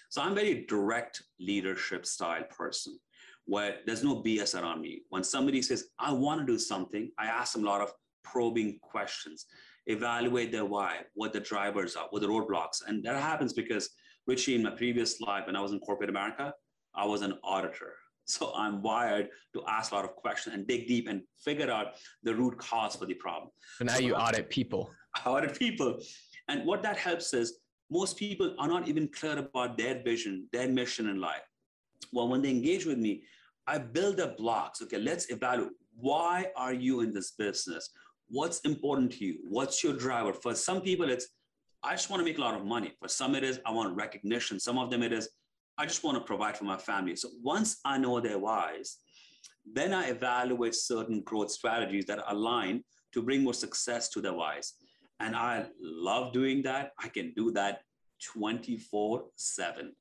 [0.09, 2.99] So I'm very direct leadership style person
[3.45, 5.01] where there's no BS around me.
[5.09, 7.91] When somebody says, I want to do something, I ask them a lot of
[8.23, 9.47] probing questions,
[9.87, 12.81] evaluate their why, what the drivers are, what the roadblocks.
[12.87, 13.89] And that happens because,
[14.27, 16.53] Richie, in my previous life, when I was in corporate America,
[16.95, 17.95] I was an auditor.
[18.25, 21.95] So I'm wired to ask a lot of questions and dig deep and figure out
[22.23, 23.49] the root cause for the problem.
[23.77, 24.89] So now so you audit people.
[25.15, 25.99] I audit people.
[26.47, 27.59] And what that helps is
[27.91, 31.41] most people are not even clear about their vision, their mission in life.
[32.11, 33.23] Well, when they engage with me,
[33.67, 34.81] I build up blocks.
[34.81, 37.89] Okay, let's evaluate why are you in this business?
[38.29, 39.37] What's important to you?
[39.47, 40.33] What's your driver?
[40.33, 41.27] For some people, it's
[41.83, 42.93] I just want to make a lot of money.
[42.99, 44.59] For some, it is I want recognition.
[44.59, 45.29] Some of them, it is
[45.77, 47.15] I just want to provide for my family.
[47.15, 48.97] So once I know their whys,
[49.65, 52.83] then I evaluate certain growth strategies that align
[53.13, 54.73] to bring more success to their whys.
[55.19, 56.91] And I love doing that.
[57.01, 57.81] I can do that
[58.23, 59.93] 24 7.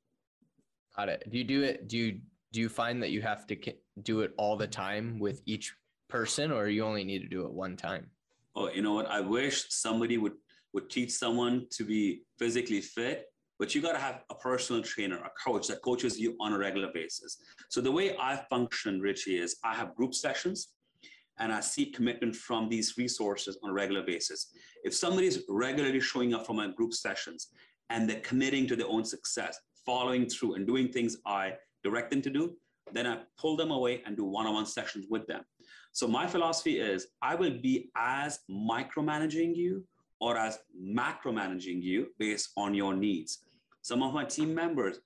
[0.95, 1.23] Got it.
[1.29, 1.87] Do you do it?
[1.87, 2.19] Do you
[2.51, 3.57] do you find that you have to
[4.03, 5.73] do it all the time with each
[6.07, 8.11] person or you only need to do it one time?
[8.55, 9.07] Oh, you know what?
[9.07, 10.33] I wish somebody would
[10.73, 13.25] would teach someone to be physically fit,
[13.59, 16.57] but you got to have a personal trainer, a coach that coaches you on a
[16.57, 17.37] regular basis.
[17.69, 20.69] So the way I function, Richie, is I have group sessions
[21.39, 24.51] and I seek commitment from these resources on a regular basis.
[24.83, 27.49] If somebody's regularly showing up for my group sessions
[27.89, 32.21] and they're committing to their own success, following through and doing things I direct them
[32.21, 32.55] to do,
[32.91, 35.43] then I pull them away and do one on one sessions with them.
[35.91, 39.85] So my philosophy is I will be as micromanaging you
[40.23, 43.39] or as macromanaging you based on your needs.
[43.81, 44.99] Some of my team members,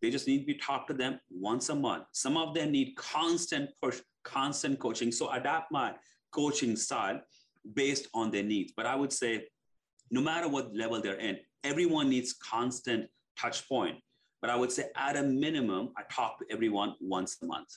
[0.00, 2.04] they just need to be talked to them once a month.
[2.12, 5.10] Some of them need constant push, constant coaching.
[5.10, 5.94] So adapt my
[6.30, 7.20] coaching style
[7.74, 8.72] based on their needs.
[8.76, 9.48] But I would say,
[10.12, 13.96] no matter what level they're in, everyone needs constant touch point.
[14.40, 17.70] But I would say at a minimum, I talk to everyone once a month.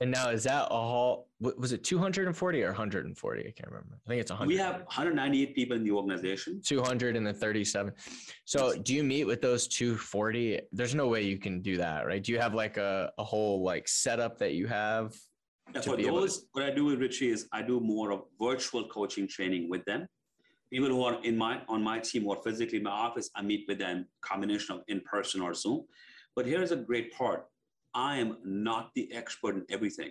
[0.00, 3.40] And now is that a whole, was it 240 or 140?
[3.40, 3.98] I can't remember.
[4.06, 4.48] I think it's 100.
[4.48, 6.62] We have 198 people in the organization.
[6.64, 7.92] 200 and then 37.
[8.46, 10.60] So do you meet with those 240?
[10.72, 12.22] There's no way you can do that, right?
[12.22, 15.14] Do you have like a, a whole like setup that you have?
[15.74, 18.88] Yeah, for those, to- what I do with Richie is I do more of virtual
[18.88, 20.06] coaching training with them
[20.72, 23.64] people who are in my on my team or physically in my office, I meet
[23.68, 25.84] with them combination of in person or Zoom.
[26.36, 27.46] But here's a great part:
[27.94, 30.10] I am not the expert in everything.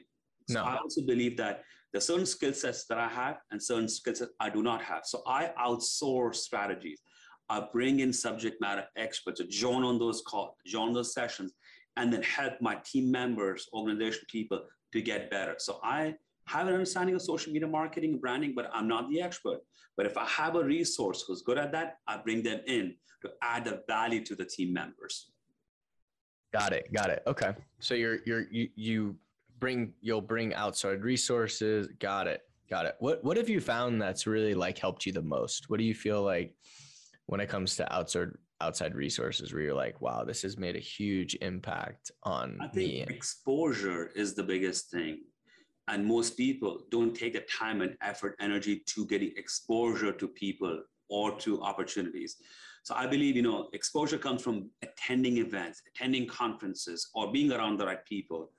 [0.49, 0.63] So no.
[0.63, 4.15] I also believe that there are certain skill sets that I have and certain skill
[4.15, 5.01] sets I do not have.
[5.05, 7.01] So I outsource strategies.
[7.49, 11.53] I bring in subject matter experts to join on those calls, join those sessions,
[11.97, 14.61] and then help my team members, organization people
[14.93, 15.55] to get better.
[15.57, 16.15] So I
[16.45, 19.59] have an understanding of social media marketing and branding, but I'm not the expert.
[19.97, 23.31] But if I have a resource who's good at that, I bring them in to
[23.41, 25.31] add the value to the team members.
[26.51, 26.91] Got it.
[26.93, 27.23] Got it.
[27.27, 27.53] Okay.
[27.79, 29.15] So you're you're you you
[29.59, 31.87] bring you'll bring outside resources.
[31.99, 32.41] Got it.
[32.69, 32.95] Got it.
[32.99, 35.69] What What have you found that's really like helped you the most?
[35.69, 36.55] What do you feel like
[37.27, 38.29] when it comes to outside
[38.61, 42.75] outside resources where you're like, wow, this has made a huge impact on I think
[42.75, 43.05] me?
[43.15, 45.21] exposure is the biggest thing.
[45.87, 50.83] And most people don't take the time and effort, energy to getting exposure to people
[51.09, 52.35] or to opportunities.
[52.89, 57.77] So I believe, you know, exposure comes from attending events, attending conferences, or being around
[57.77, 58.49] the right people.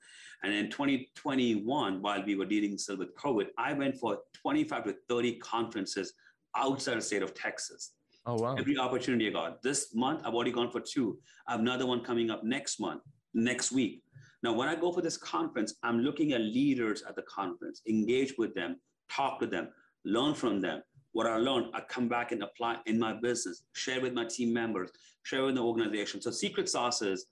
[0.45, 4.95] And in 2021, while we were dealing still with COVID, I went for 25 to
[5.09, 6.12] 30 conferences
[6.57, 7.95] outside the state of Texas.
[8.25, 8.55] Oh wow.
[8.55, 9.62] Every opportunity I got.
[9.62, 11.19] This month, I've already gone for two.
[11.49, 13.03] I have another one coming up next month,
[13.35, 14.05] next week.
[14.45, 18.35] Now, when I go for this conference, I'm looking at leaders at the conference, engage
[18.38, 18.77] with them,
[19.11, 19.71] talk to them,
[20.05, 20.83] learn from them.
[21.12, 24.53] What I learned, I come back and apply in my business, share with my team
[24.53, 24.90] members,
[25.25, 26.20] share with the organization.
[26.23, 27.27] So secret sauce is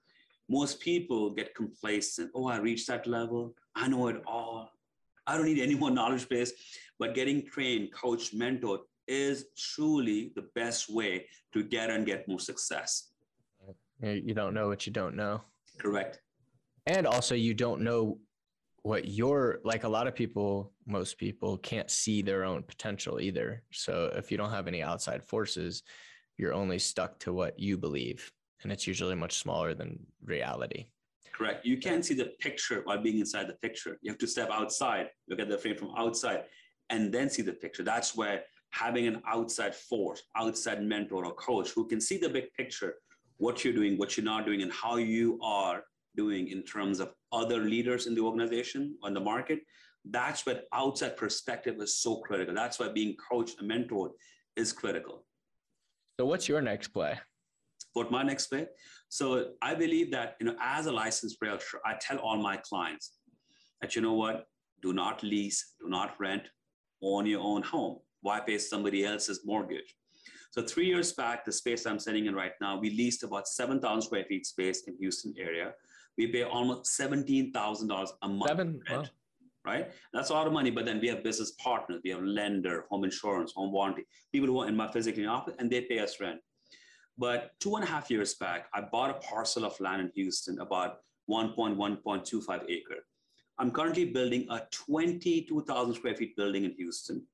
[0.49, 2.31] most people get complacent.
[2.35, 3.55] Oh, I reached that level.
[3.77, 4.71] I know it all.
[5.27, 6.53] I don't need any more knowledge base.
[6.99, 12.41] But getting trained, coached, mentored is truly the best way to get and get more
[12.41, 13.11] success.
[14.03, 15.43] You don't know what you don't know.
[15.79, 16.21] Correct.
[16.87, 18.19] And also, you don't know
[18.83, 19.85] what you're like.
[19.85, 23.62] A lot of people, most people can't see their own potential either.
[23.72, 25.83] So if you don't have any outside forces,
[26.38, 28.33] you're only stuck to what you believe.
[28.62, 30.87] And it's usually much smaller than reality.
[31.33, 31.64] Correct.
[31.64, 33.98] You can't see the picture while being inside the picture.
[34.03, 36.44] You have to step outside, look at the frame from outside,
[36.90, 37.85] and then see the picture.
[37.85, 42.53] That's where having an outside force, outside mentor or coach who can see the big
[42.55, 42.96] picture,
[43.37, 45.85] what you're doing, what you're not doing, and how you are
[46.16, 49.61] doing in terms of other leaders in the organization on the market.
[50.11, 52.55] That's what outside perspective is so critical.
[52.55, 54.11] That's why being coached and mentored
[54.57, 55.25] is critical.
[56.18, 57.18] So, what's your next play?
[57.92, 58.66] What my next play?
[59.09, 63.12] So, I believe that you know, as a licensed realtor, I tell all my clients
[63.81, 64.44] that you know what,
[64.83, 66.42] do not lease, do not rent,
[67.03, 69.94] own your own home why pay somebody else's mortgage?
[70.51, 74.03] So three years back, the space I'm sitting in right now, we leased about 7,000
[74.03, 75.75] square feet space in Houston area.
[76.16, 79.09] We pay almost $17,000 a month Seven, rent, wow.
[79.68, 79.90] Right?
[80.12, 83.04] That's a lot of money, but then we have business partners, we have lender, home
[83.04, 86.40] insurance, home warranty, people who are in my physically office and they pay us rent.
[87.16, 90.61] But two and a half years back, I bought a parcel of land in Houston,
[90.61, 93.04] about 1.1.25 acre.
[93.59, 97.26] I'm currently building a 22,000 square feet building in Houston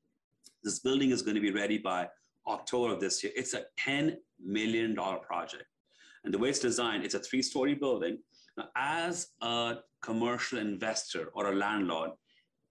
[0.65, 2.09] this building is going to be ready by
[2.49, 3.33] October of this year.
[3.37, 5.65] It's a $10 million project.
[6.25, 8.19] And the way it's designed, it's a three story building.
[8.57, 12.13] Now, as a commercial investor or a landlord,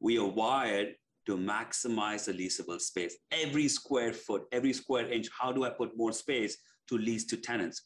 [0.04, 3.16] we are wired to maximize the leasable space.
[3.32, 6.58] Every square foot, every square inch, how do I put more space
[6.90, 7.84] to lease to tenants?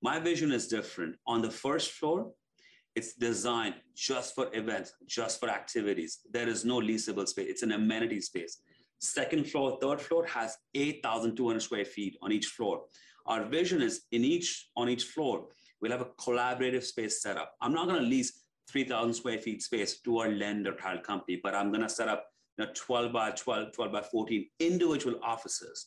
[0.00, 1.16] My vision is different.
[1.26, 2.30] On the first floor,
[2.94, 6.20] it's designed just for events, just for activities.
[6.32, 7.48] There is no leasable space.
[7.50, 8.60] It's an amenity space.
[9.00, 12.82] Second floor, third floor has 8,200 square feet on each floor.
[13.26, 15.48] Our vision is in each on each floor,
[15.80, 17.54] we'll have a collaborative space set up.
[17.60, 21.54] I'm not going to lease 3,000 square feet space to our lender title company, but
[21.54, 22.26] I'm going to set up
[22.58, 25.86] you know, 12 by 12, 12 by 14 individual offices.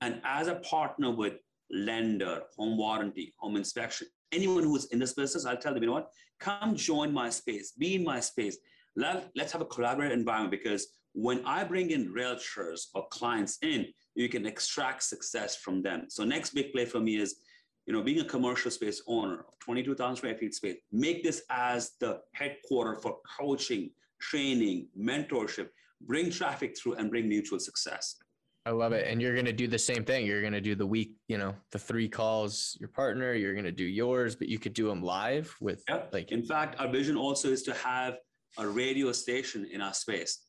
[0.00, 1.34] And as a partner with
[1.70, 5.94] lender, home warranty, home inspection, anyone who's in this business, I'll tell them, you know
[5.94, 8.58] what, come join my space, be in my space.
[8.94, 13.86] Let, let's have a collaborative environment because when I bring in realtors or clients in,
[14.14, 16.06] you can extract success from them.
[16.08, 17.36] So next big play for me is,
[17.86, 21.92] you know, being a commercial space owner of 22,000 square feet space, make this as
[22.00, 25.68] the headquarter for coaching, training, mentorship,
[26.02, 28.16] bring traffic through and bring mutual success.
[28.66, 29.06] I love it.
[29.06, 30.26] And you're going to do the same thing.
[30.26, 33.64] You're going to do the week, you know, the three calls your partner, you're going
[33.64, 36.10] to do yours, but you could do them live with yep.
[36.12, 38.16] like, in fact, our vision also is to have
[38.58, 40.46] a radio station in our space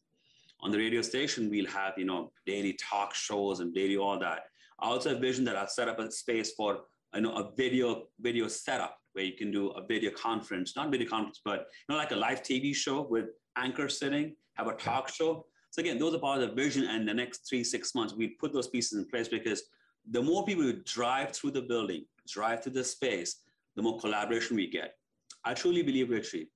[0.62, 4.42] on the radio station, we'll have, you know, daily talk shows and daily all that.
[4.80, 6.82] I also have vision that I've set up a space for,
[7.14, 11.08] you know, a video, video setup where you can do a video conference, not video
[11.08, 15.10] conference, but, you know, like a live TV show with anchor sitting, have a talk
[15.10, 15.46] show.
[15.72, 16.84] So again, those are part of the vision.
[16.84, 19.64] And the next three, six months, we put those pieces in place because
[20.12, 23.42] the more people who drive through the building, drive through the space,
[23.76, 24.96] the more collaboration we get.
[25.44, 26.50] I truly believe, Richie,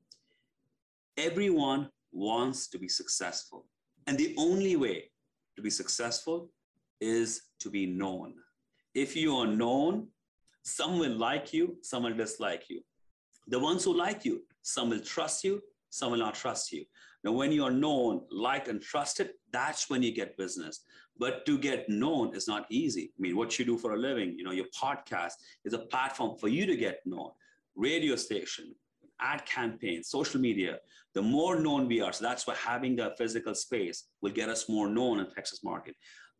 [1.17, 3.65] everyone wants to be successful.
[4.07, 5.11] And the only way
[5.55, 6.49] to be successful
[6.99, 8.33] is to be known.
[8.93, 10.07] If you are known,
[10.63, 12.81] some will like you, some will dislike you.
[13.47, 16.85] The ones who like you, some will trust you, some will not trust you.
[17.23, 20.81] Now, when you are known, liked, and trusted, that's when you get business.
[21.17, 23.13] But to get known is not easy.
[23.17, 25.33] I mean, what you do for a living, you know, your podcast
[25.65, 27.29] is a platform for you to get known.
[27.75, 28.73] Radio station,
[29.19, 30.79] ad campaigns, social media,
[31.13, 32.11] the more known we are.
[32.11, 35.95] So that's why having a physical space will get us more known in Texas market,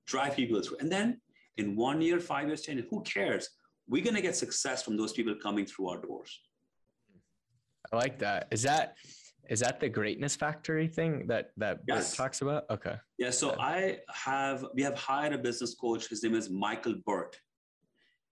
[0.07, 0.77] drive people through.
[0.79, 1.21] And then
[1.57, 3.49] in one year, five years, 10 years, who cares?
[3.87, 6.39] We're going to get success from those people coming through our doors.
[7.91, 8.47] I like that.
[8.51, 8.95] Is that
[9.49, 12.11] is that the greatness factory thing that that yes.
[12.11, 12.63] Burt talks about?
[12.69, 12.95] Okay.
[13.17, 13.31] Yeah.
[13.31, 13.59] So yeah.
[13.59, 16.07] I have we have hired a business coach.
[16.07, 17.35] His name is Michael Burt.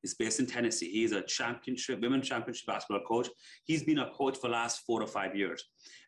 [0.01, 0.89] He's based in Tennessee.
[0.89, 3.27] He's a championship, women championship basketball coach.
[3.65, 5.61] He's been a coach for the last four to five years.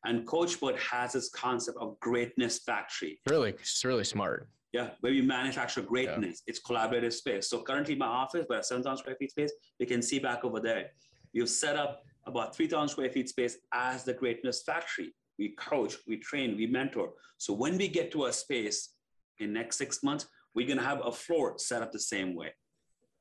[0.05, 3.19] And Coach Burt has this concept of greatness factory.
[3.29, 4.47] Really, it's really smart.
[4.73, 6.41] Yeah, where we manufacture greatness.
[6.45, 6.51] Yeah.
[6.51, 7.49] It's collaborative space.
[7.49, 9.51] So currently my office, we're 7,000 square feet space.
[9.79, 10.91] You can see back over there.
[11.33, 15.13] We've set up about 3,000 square feet space as the greatness factory.
[15.37, 17.11] We coach, we train, we mentor.
[17.37, 18.93] So when we get to a space
[19.39, 22.53] in next six months, we're gonna have a floor set up the same way.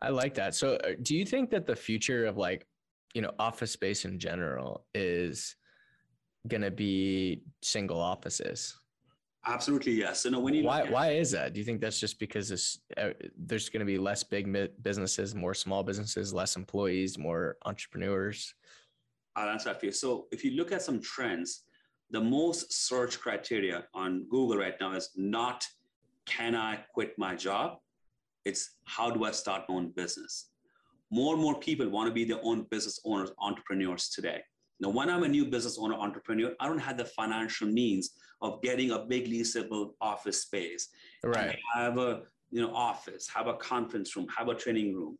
[0.03, 0.55] I like that.
[0.55, 2.66] So, uh, do you think that the future of like,
[3.14, 5.55] you know, office space in general is
[6.48, 8.76] going to be single offices?
[9.47, 10.20] Absolutely, yes.
[10.20, 11.55] So, no, when you why at, why is that?
[11.55, 15.55] Do you think that's just because uh, there's going to be less big businesses, more
[15.55, 18.55] small businesses, less employees, more entrepreneurs?
[19.36, 19.93] I'll answer that for you.
[19.93, 21.62] So, if you look at some trends,
[22.11, 25.66] the most search criteria on Google right now is not
[26.26, 27.78] can I quit my job?
[28.45, 30.51] It's how do I start my own business?
[31.11, 34.43] More and more people want to be their own business owners, entrepreneurs today.
[34.80, 38.10] Now, when I'm a new business owner, entrepreneur, I don't have the financial means
[38.40, 40.88] of getting a big leasable office space.
[41.22, 41.58] Right.
[41.74, 45.18] I have a you know office, have a conference room, have a training room.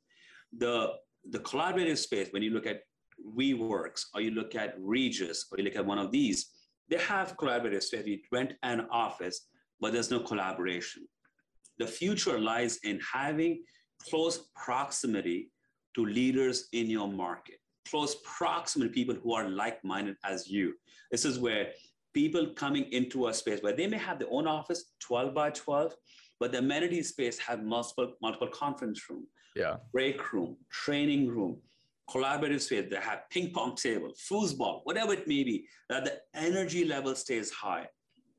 [0.57, 0.93] The
[1.31, 2.81] the collaborative space, when you look at
[3.37, 6.51] WeWorks or you look at Regus or you look at one of these,
[6.89, 8.07] they have collaborative space.
[8.07, 9.47] You rent an office,
[9.81, 11.07] but there's no collaboration.
[11.79, 13.63] The future lies in having
[14.09, 15.51] close proximity
[15.95, 17.60] to leaders in your market,
[17.91, 20.75] close proximity to people who are like minded as you.
[21.11, 21.69] This is where
[22.15, 25.95] people coming into a space where they may have their own office, 12 by 12,
[26.39, 29.27] but the amenity space have multiple, multiple conference room,
[29.57, 29.77] yeah.
[29.93, 31.59] break room, training room,
[32.09, 32.87] collaborative space.
[32.91, 37.51] They have ping pong table, foosball, whatever it may be, that the energy level stays
[37.51, 37.87] high.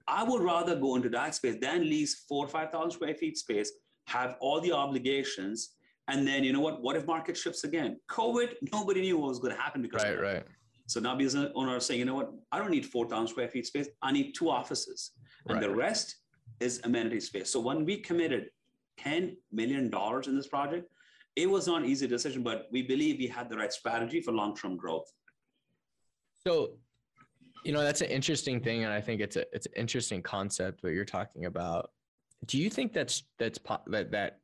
[0.07, 3.71] I would rather go into that space than lease four or 5,000 square feet space,
[4.07, 5.75] have all the obligations,
[6.11, 6.81] and then you know what?
[6.81, 7.97] What if market shifts again?
[8.09, 10.43] COVID, nobody knew what was going to happen because right, right.
[10.87, 12.33] So now business owners are saying, you know what?
[12.51, 13.87] I don't need 4,000 square feet space.
[14.01, 15.11] I need two offices,
[15.47, 15.67] and right.
[15.67, 16.17] the rest
[16.59, 17.49] is amenity space.
[17.49, 18.49] So when we committed
[18.97, 20.91] 10 million dollars in this project,
[21.37, 24.33] it was not an easy decision, but we believe we had the right strategy for
[24.33, 25.09] long-term growth.
[26.45, 26.73] So
[27.63, 30.83] you know, that's an interesting thing, and I think it's a it's an interesting concept
[30.83, 31.91] what you're talking about.
[32.47, 34.40] Do you think that's that's that that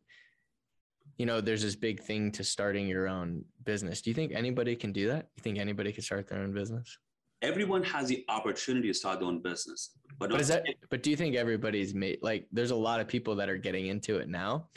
[1.18, 4.02] you know there's this big thing to starting your own business?
[4.02, 5.28] Do you think anybody can do that?
[5.36, 6.98] You think anybody can start their own business?
[7.42, 10.66] Everyone has the opportunity to start their own business, but, but is that?
[10.90, 12.48] But do you think everybody's made like?
[12.52, 14.70] There's a lot of people that are getting into it now,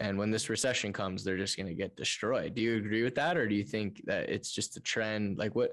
[0.00, 2.54] and when this recession comes, they're just going to get destroyed.
[2.54, 5.38] Do you agree with that, or do you think that it's just a trend?
[5.38, 5.72] Like, what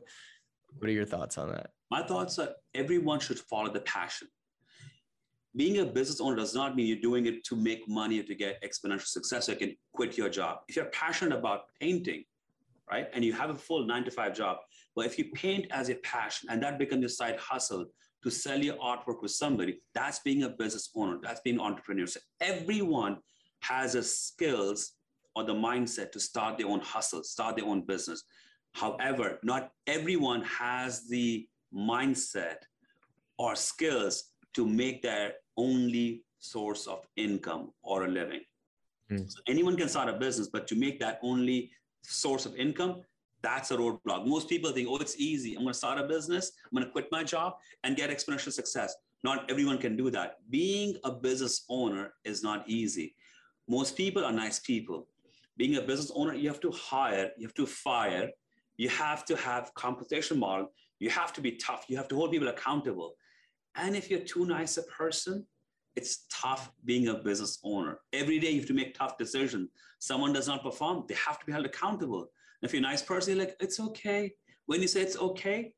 [0.77, 1.69] what are your thoughts on that?
[1.91, 4.27] My thoughts are everyone should follow the passion.
[5.55, 8.35] Being a business owner does not mean you're doing it to make money or to
[8.35, 9.45] get exponential success.
[9.45, 10.59] So you can quit your job.
[10.67, 12.25] If you're passionate about painting,
[12.91, 14.57] right, and you have a full nine to five job,
[14.95, 17.85] but if you paint as a passion and that becomes your side hustle
[18.23, 21.19] to sell your artwork with somebody, that's being a business owner.
[21.21, 22.07] That's being an entrepreneur.
[22.07, 23.17] So everyone
[23.61, 24.93] has the skills
[25.35, 28.23] or the mindset to start their own hustle, start their own business.
[28.73, 32.57] However, not everyone has the mindset
[33.37, 38.41] or skills to make their only source of income or a living.
[39.11, 39.29] Mm.
[39.31, 41.71] So anyone can start a business, but to make that only
[42.03, 43.01] source of income,
[43.41, 44.25] that's a roadblock.
[44.25, 45.55] Most people think, oh, it's easy.
[45.55, 48.51] I'm going to start a business, I'm going to quit my job and get exponential
[48.51, 48.95] success.
[49.23, 50.37] Not everyone can do that.
[50.49, 53.15] Being a business owner is not easy.
[53.67, 55.07] Most people are nice people.
[55.57, 58.29] Being a business owner, you have to hire, you have to fire,
[58.77, 61.85] you have to have compensation model you have to be tough.
[61.87, 63.15] You have to hold people accountable.
[63.75, 65.45] And if you're too nice a person,
[65.95, 67.99] it's tough being a business owner.
[68.13, 69.69] Every day you have to make tough decisions.
[69.99, 72.21] Someone does not perform, they have to be held accountable.
[72.21, 74.33] And if you're a nice person, you're like, it's okay.
[74.65, 75.73] When you say it's okay,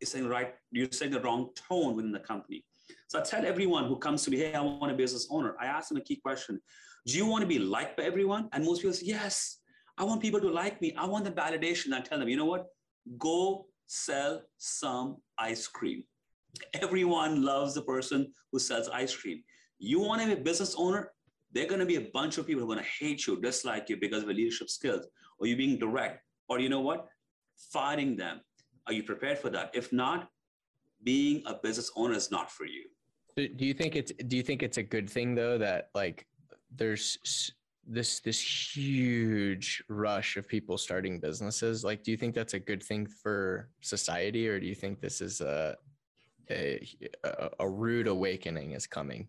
[0.00, 2.64] you're saying right, you're saying the wrong tone within the company.
[3.08, 5.56] So I tell everyone who comes to me, hey, I want a business owner.
[5.60, 6.60] I ask them a key question.
[7.06, 8.48] Do you want to be liked by everyone?
[8.52, 9.58] And most people say, yes,
[9.96, 10.94] I want people to like me.
[10.96, 11.92] I want the validation.
[11.92, 12.66] I tell them, you know what?
[13.18, 16.04] Go sell some ice cream.
[16.74, 19.42] Everyone loves the person who sells ice cream.
[19.78, 21.12] You want to be a business owner?
[21.52, 23.40] There are going to be a bunch of people who are going to hate you,
[23.40, 25.06] dislike you because of your leadership skills,
[25.38, 27.06] or you being direct, or you know what?
[27.72, 28.40] Fighting them.
[28.86, 29.70] Are you prepared for that?
[29.74, 30.28] If not,
[31.04, 32.84] being a business owner is not for you.
[33.36, 36.26] Do you think it's do you think it's a good thing though that like
[36.74, 37.52] there's
[37.86, 38.40] this this
[38.76, 43.70] huge rush of people starting businesses like do you think that's a good thing for
[43.80, 45.74] society or do you think this is a
[46.50, 46.86] a,
[47.60, 49.28] a rude awakening is coming.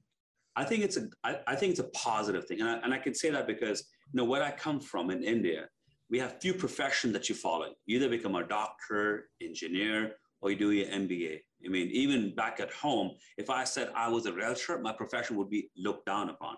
[0.55, 2.61] I think it's a I, I think it's a positive thing.
[2.61, 5.23] And I, and I can say that because you know where i come from in
[5.23, 5.67] india
[6.09, 7.67] we have few professions that you follow.
[7.85, 12.59] You either become a doctor engineer or you do your mba i mean even back
[12.59, 16.29] at home if i said i was a realtor my profession would be looked down
[16.29, 16.55] upon.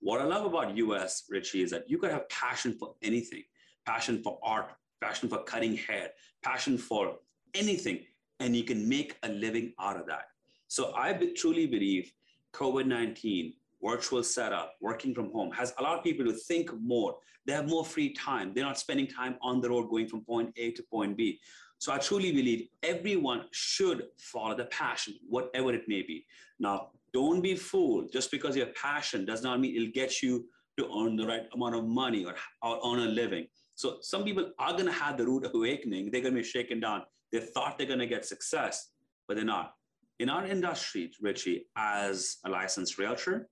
[0.00, 3.42] What I love about US, Richie, is that you could have passion for anything.
[3.84, 4.70] Passion for art,
[5.00, 6.10] passion for cutting hair,
[6.42, 7.16] passion for
[7.54, 8.04] anything,
[8.40, 10.26] and you can make a living out of that.
[10.68, 12.12] So I be, truly believe
[12.54, 17.16] COVID 19, virtual setup, working from home has allowed people to think more.
[17.46, 18.52] They have more free time.
[18.54, 21.40] They're not spending time on the road going from point A to point B.
[21.78, 26.26] So I truly believe everyone should follow the passion, whatever it may be.
[26.58, 28.12] Now, don't be fooled.
[28.12, 31.46] Just because you have passion does not mean it'll get you to earn the right
[31.54, 33.46] amount of money or, or earn a living.
[33.74, 36.10] So some people are going to have the rude awakening.
[36.10, 37.02] They're going to be shaken down.
[37.32, 38.90] They thought they're going to get success,
[39.26, 39.72] but they're not.
[40.18, 43.48] In our industry, Richie, as a licensed realtor,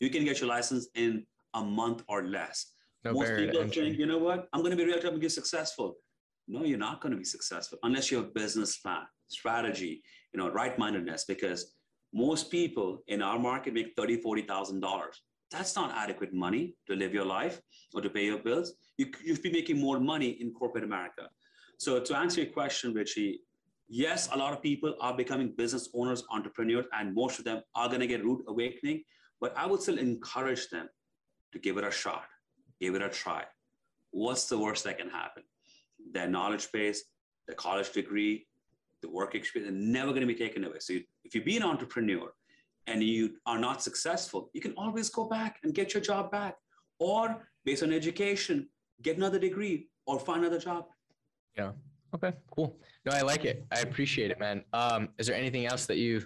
[0.00, 1.24] you can get your license in
[1.54, 2.72] a month or less.
[3.04, 4.48] No Most people think, you know what?
[4.52, 5.06] I'm going to be a realtor.
[5.06, 5.96] I'm going to be successful.
[6.48, 10.40] No, you're not going to be successful unless you have a business plan, strategy, you
[10.40, 11.24] know, right-mindedness.
[11.24, 11.74] Because
[12.12, 15.22] most people in our market make thirty, forty thousand dollars.
[15.50, 17.60] That's not adequate money to live your life
[17.94, 18.74] or to pay your bills.
[18.98, 21.28] You you'd be making more money in corporate America.
[21.78, 23.40] So to answer your question, Richie,
[23.88, 27.88] yes, a lot of people are becoming business owners, entrepreneurs, and most of them are
[27.88, 29.02] going to get rude awakening.
[29.40, 30.88] But I would still encourage them
[31.52, 32.24] to give it a shot,
[32.80, 33.44] give it a try.
[34.10, 35.42] What's the worst that can happen?
[36.12, 37.04] Their knowledge base,
[37.46, 38.46] the college degree,
[39.02, 40.78] the work experience are never going to be taken away.
[40.80, 42.32] So you, if you be an entrepreneur
[42.86, 46.56] and you are not successful, you can always go back and get your job back,
[46.98, 48.68] or based on education,
[49.02, 50.86] get another degree or find another job.
[51.56, 51.72] Yeah.
[52.14, 52.32] Okay.
[52.50, 52.78] Cool.
[53.04, 53.66] No, I like it.
[53.72, 54.64] I appreciate it, man.
[54.72, 56.24] Um, is there anything else that you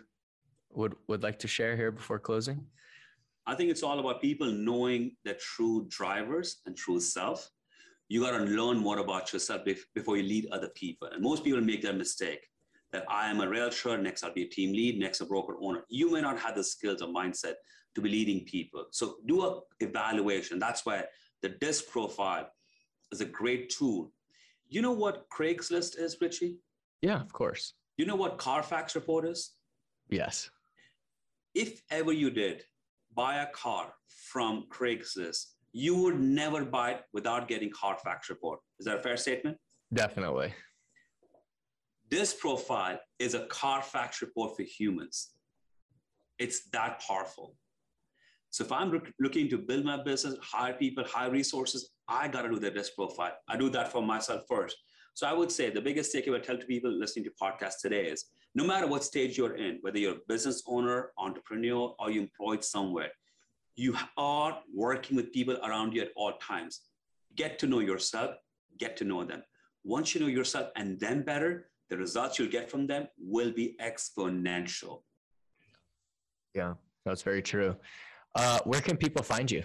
[0.72, 2.66] would would like to share here before closing?
[3.46, 7.50] I think it's all about people knowing their true drivers and true self.
[8.08, 9.62] You got to learn more about yourself
[9.94, 11.08] before you lead other people.
[11.12, 12.40] And most people make that mistake
[12.92, 15.84] that I am a realtor, next I'll be a team lead, next a broker owner.
[15.88, 17.54] You may not have the skills or mindset
[17.94, 18.86] to be leading people.
[18.90, 20.58] So do a evaluation.
[20.58, 21.04] That's why
[21.42, 22.48] the DISC profile
[23.12, 24.12] is a great tool.
[24.70, 26.58] You know what Craigslist is, Richie?
[27.02, 27.74] Yeah, of course.
[27.96, 29.56] You know what Carfax report is?
[30.08, 30.48] Yes.
[31.56, 32.62] If ever you did
[33.12, 38.60] buy a car from Craigslist, you would never buy it without getting Carfax report.
[38.78, 39.56] Is that a fair statement?
[39.92, 40.54] Definitely.
[42.08, 45.30] This profile is a Carfax report for humans.
[46.38, 47.56] It's that powerful.
[48.50, 52.50] So if I'm looking to build my business, hire people, hire resources, I got to
[52.50, 53.32] do the DISC profile.
[53.48, 54.76] I do that for myself first.
[55.14, 58.06] So I would say the biggest takeaway I tell to people listening to podcasts today
[58.06, 62.22] is no matter what stage you're in, whether you're a business owner, entrepreneur, or you're
[62.22, 63.10] employed somewhere,
[63.76, 66.80] you are working with people around you at all times.
[67.36, 68.34] Get to know yourself,
[68.78, 69.42] get to know them.
[69.84, 73.76] Once you know yourself and them better, the results you'll get from them will be
[73.80, 75.02] exponential.
[76.54, 76.74] Yeah,
[77.04, 77.76] that's very true.
[78.34, 79.62] Uh, where can people find you?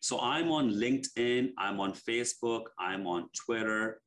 [0.00, 4.00] So I'm on LinkedIn, I'm on Facebook, I'm on Twitter,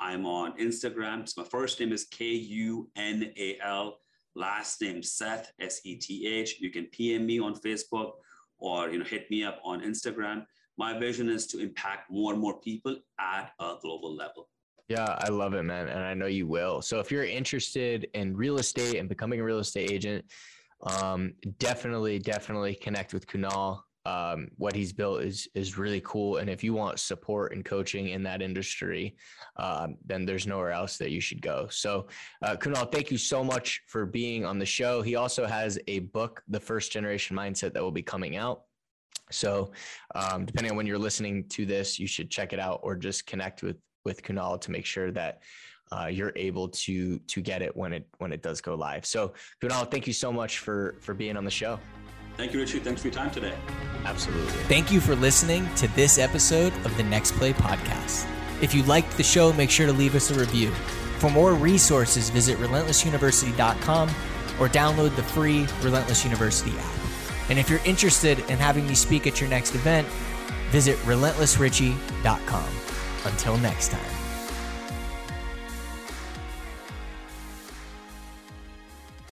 [0.00, 1.28] I'm on Instagram.
[1.28, 3.98] So my first name is K U N A L,
[4.34, 6.60] last name Seth S E T H.
[6.60, 8.12] You can PM me on Facebook
[8.58, 10.46] or you know hit me up on Instagram.
[10.78, 14.48] My vision is to impact more and more people at a global level.
[14.88, 15.88] Yeah, I love it, man.
[15.88, 16.80] And I know you will.
[16.80, 20.24] So if you're interested in real estate and becoming a real estate agent,
[20.82, 23.80] um, definitely, definitely connect with Kunal.
[24.04, 26.36] Um, what he's built is is really cool.
[26.36, 29.16] And if you want support and coaching in that industry,
[29.56, 31.66] um, then there's nowhere else that you should go.
[31.70, 32.06] So,
[32.42, 35.02] uh, Kunal, thank you so much for being on the show.
[35.02, 38.62] He also has a book, The First Generation Mindset, that will be coming out.
[39.32, 39.72] So,
[40.14, 43.26] um, depending on when you're listening to this, you should check it out or just
[43.26, 45.42] connect with with Kunal to make sure that
[45.92, 49.06] uh, you're able to to get it when it when it does go live.
[49.06, 51.78] So Kunal, thank you so much for for being on the show.
[52.36, 52.82] Thank you, Richard.
[52.82, 53.54] Thanks for your time today.
[54.04, 54.52] Absolutely.
[54.64, 58.26] Thank you for listening to this episode of the Next Play podcast.
[58.60, 60.70] If you liked the show, make sure to leave us a review.
[61.18, 64.08] For more resources, visit relentlessuniversity.com
[64.60, 66.94] or download the free Relentless University app.
[67.48, 70.06] And if you're interested in having me speak at your next event,
[70.70, 72.68] visit relentlessrichie.com.
[73.24, 74.15] Until next time.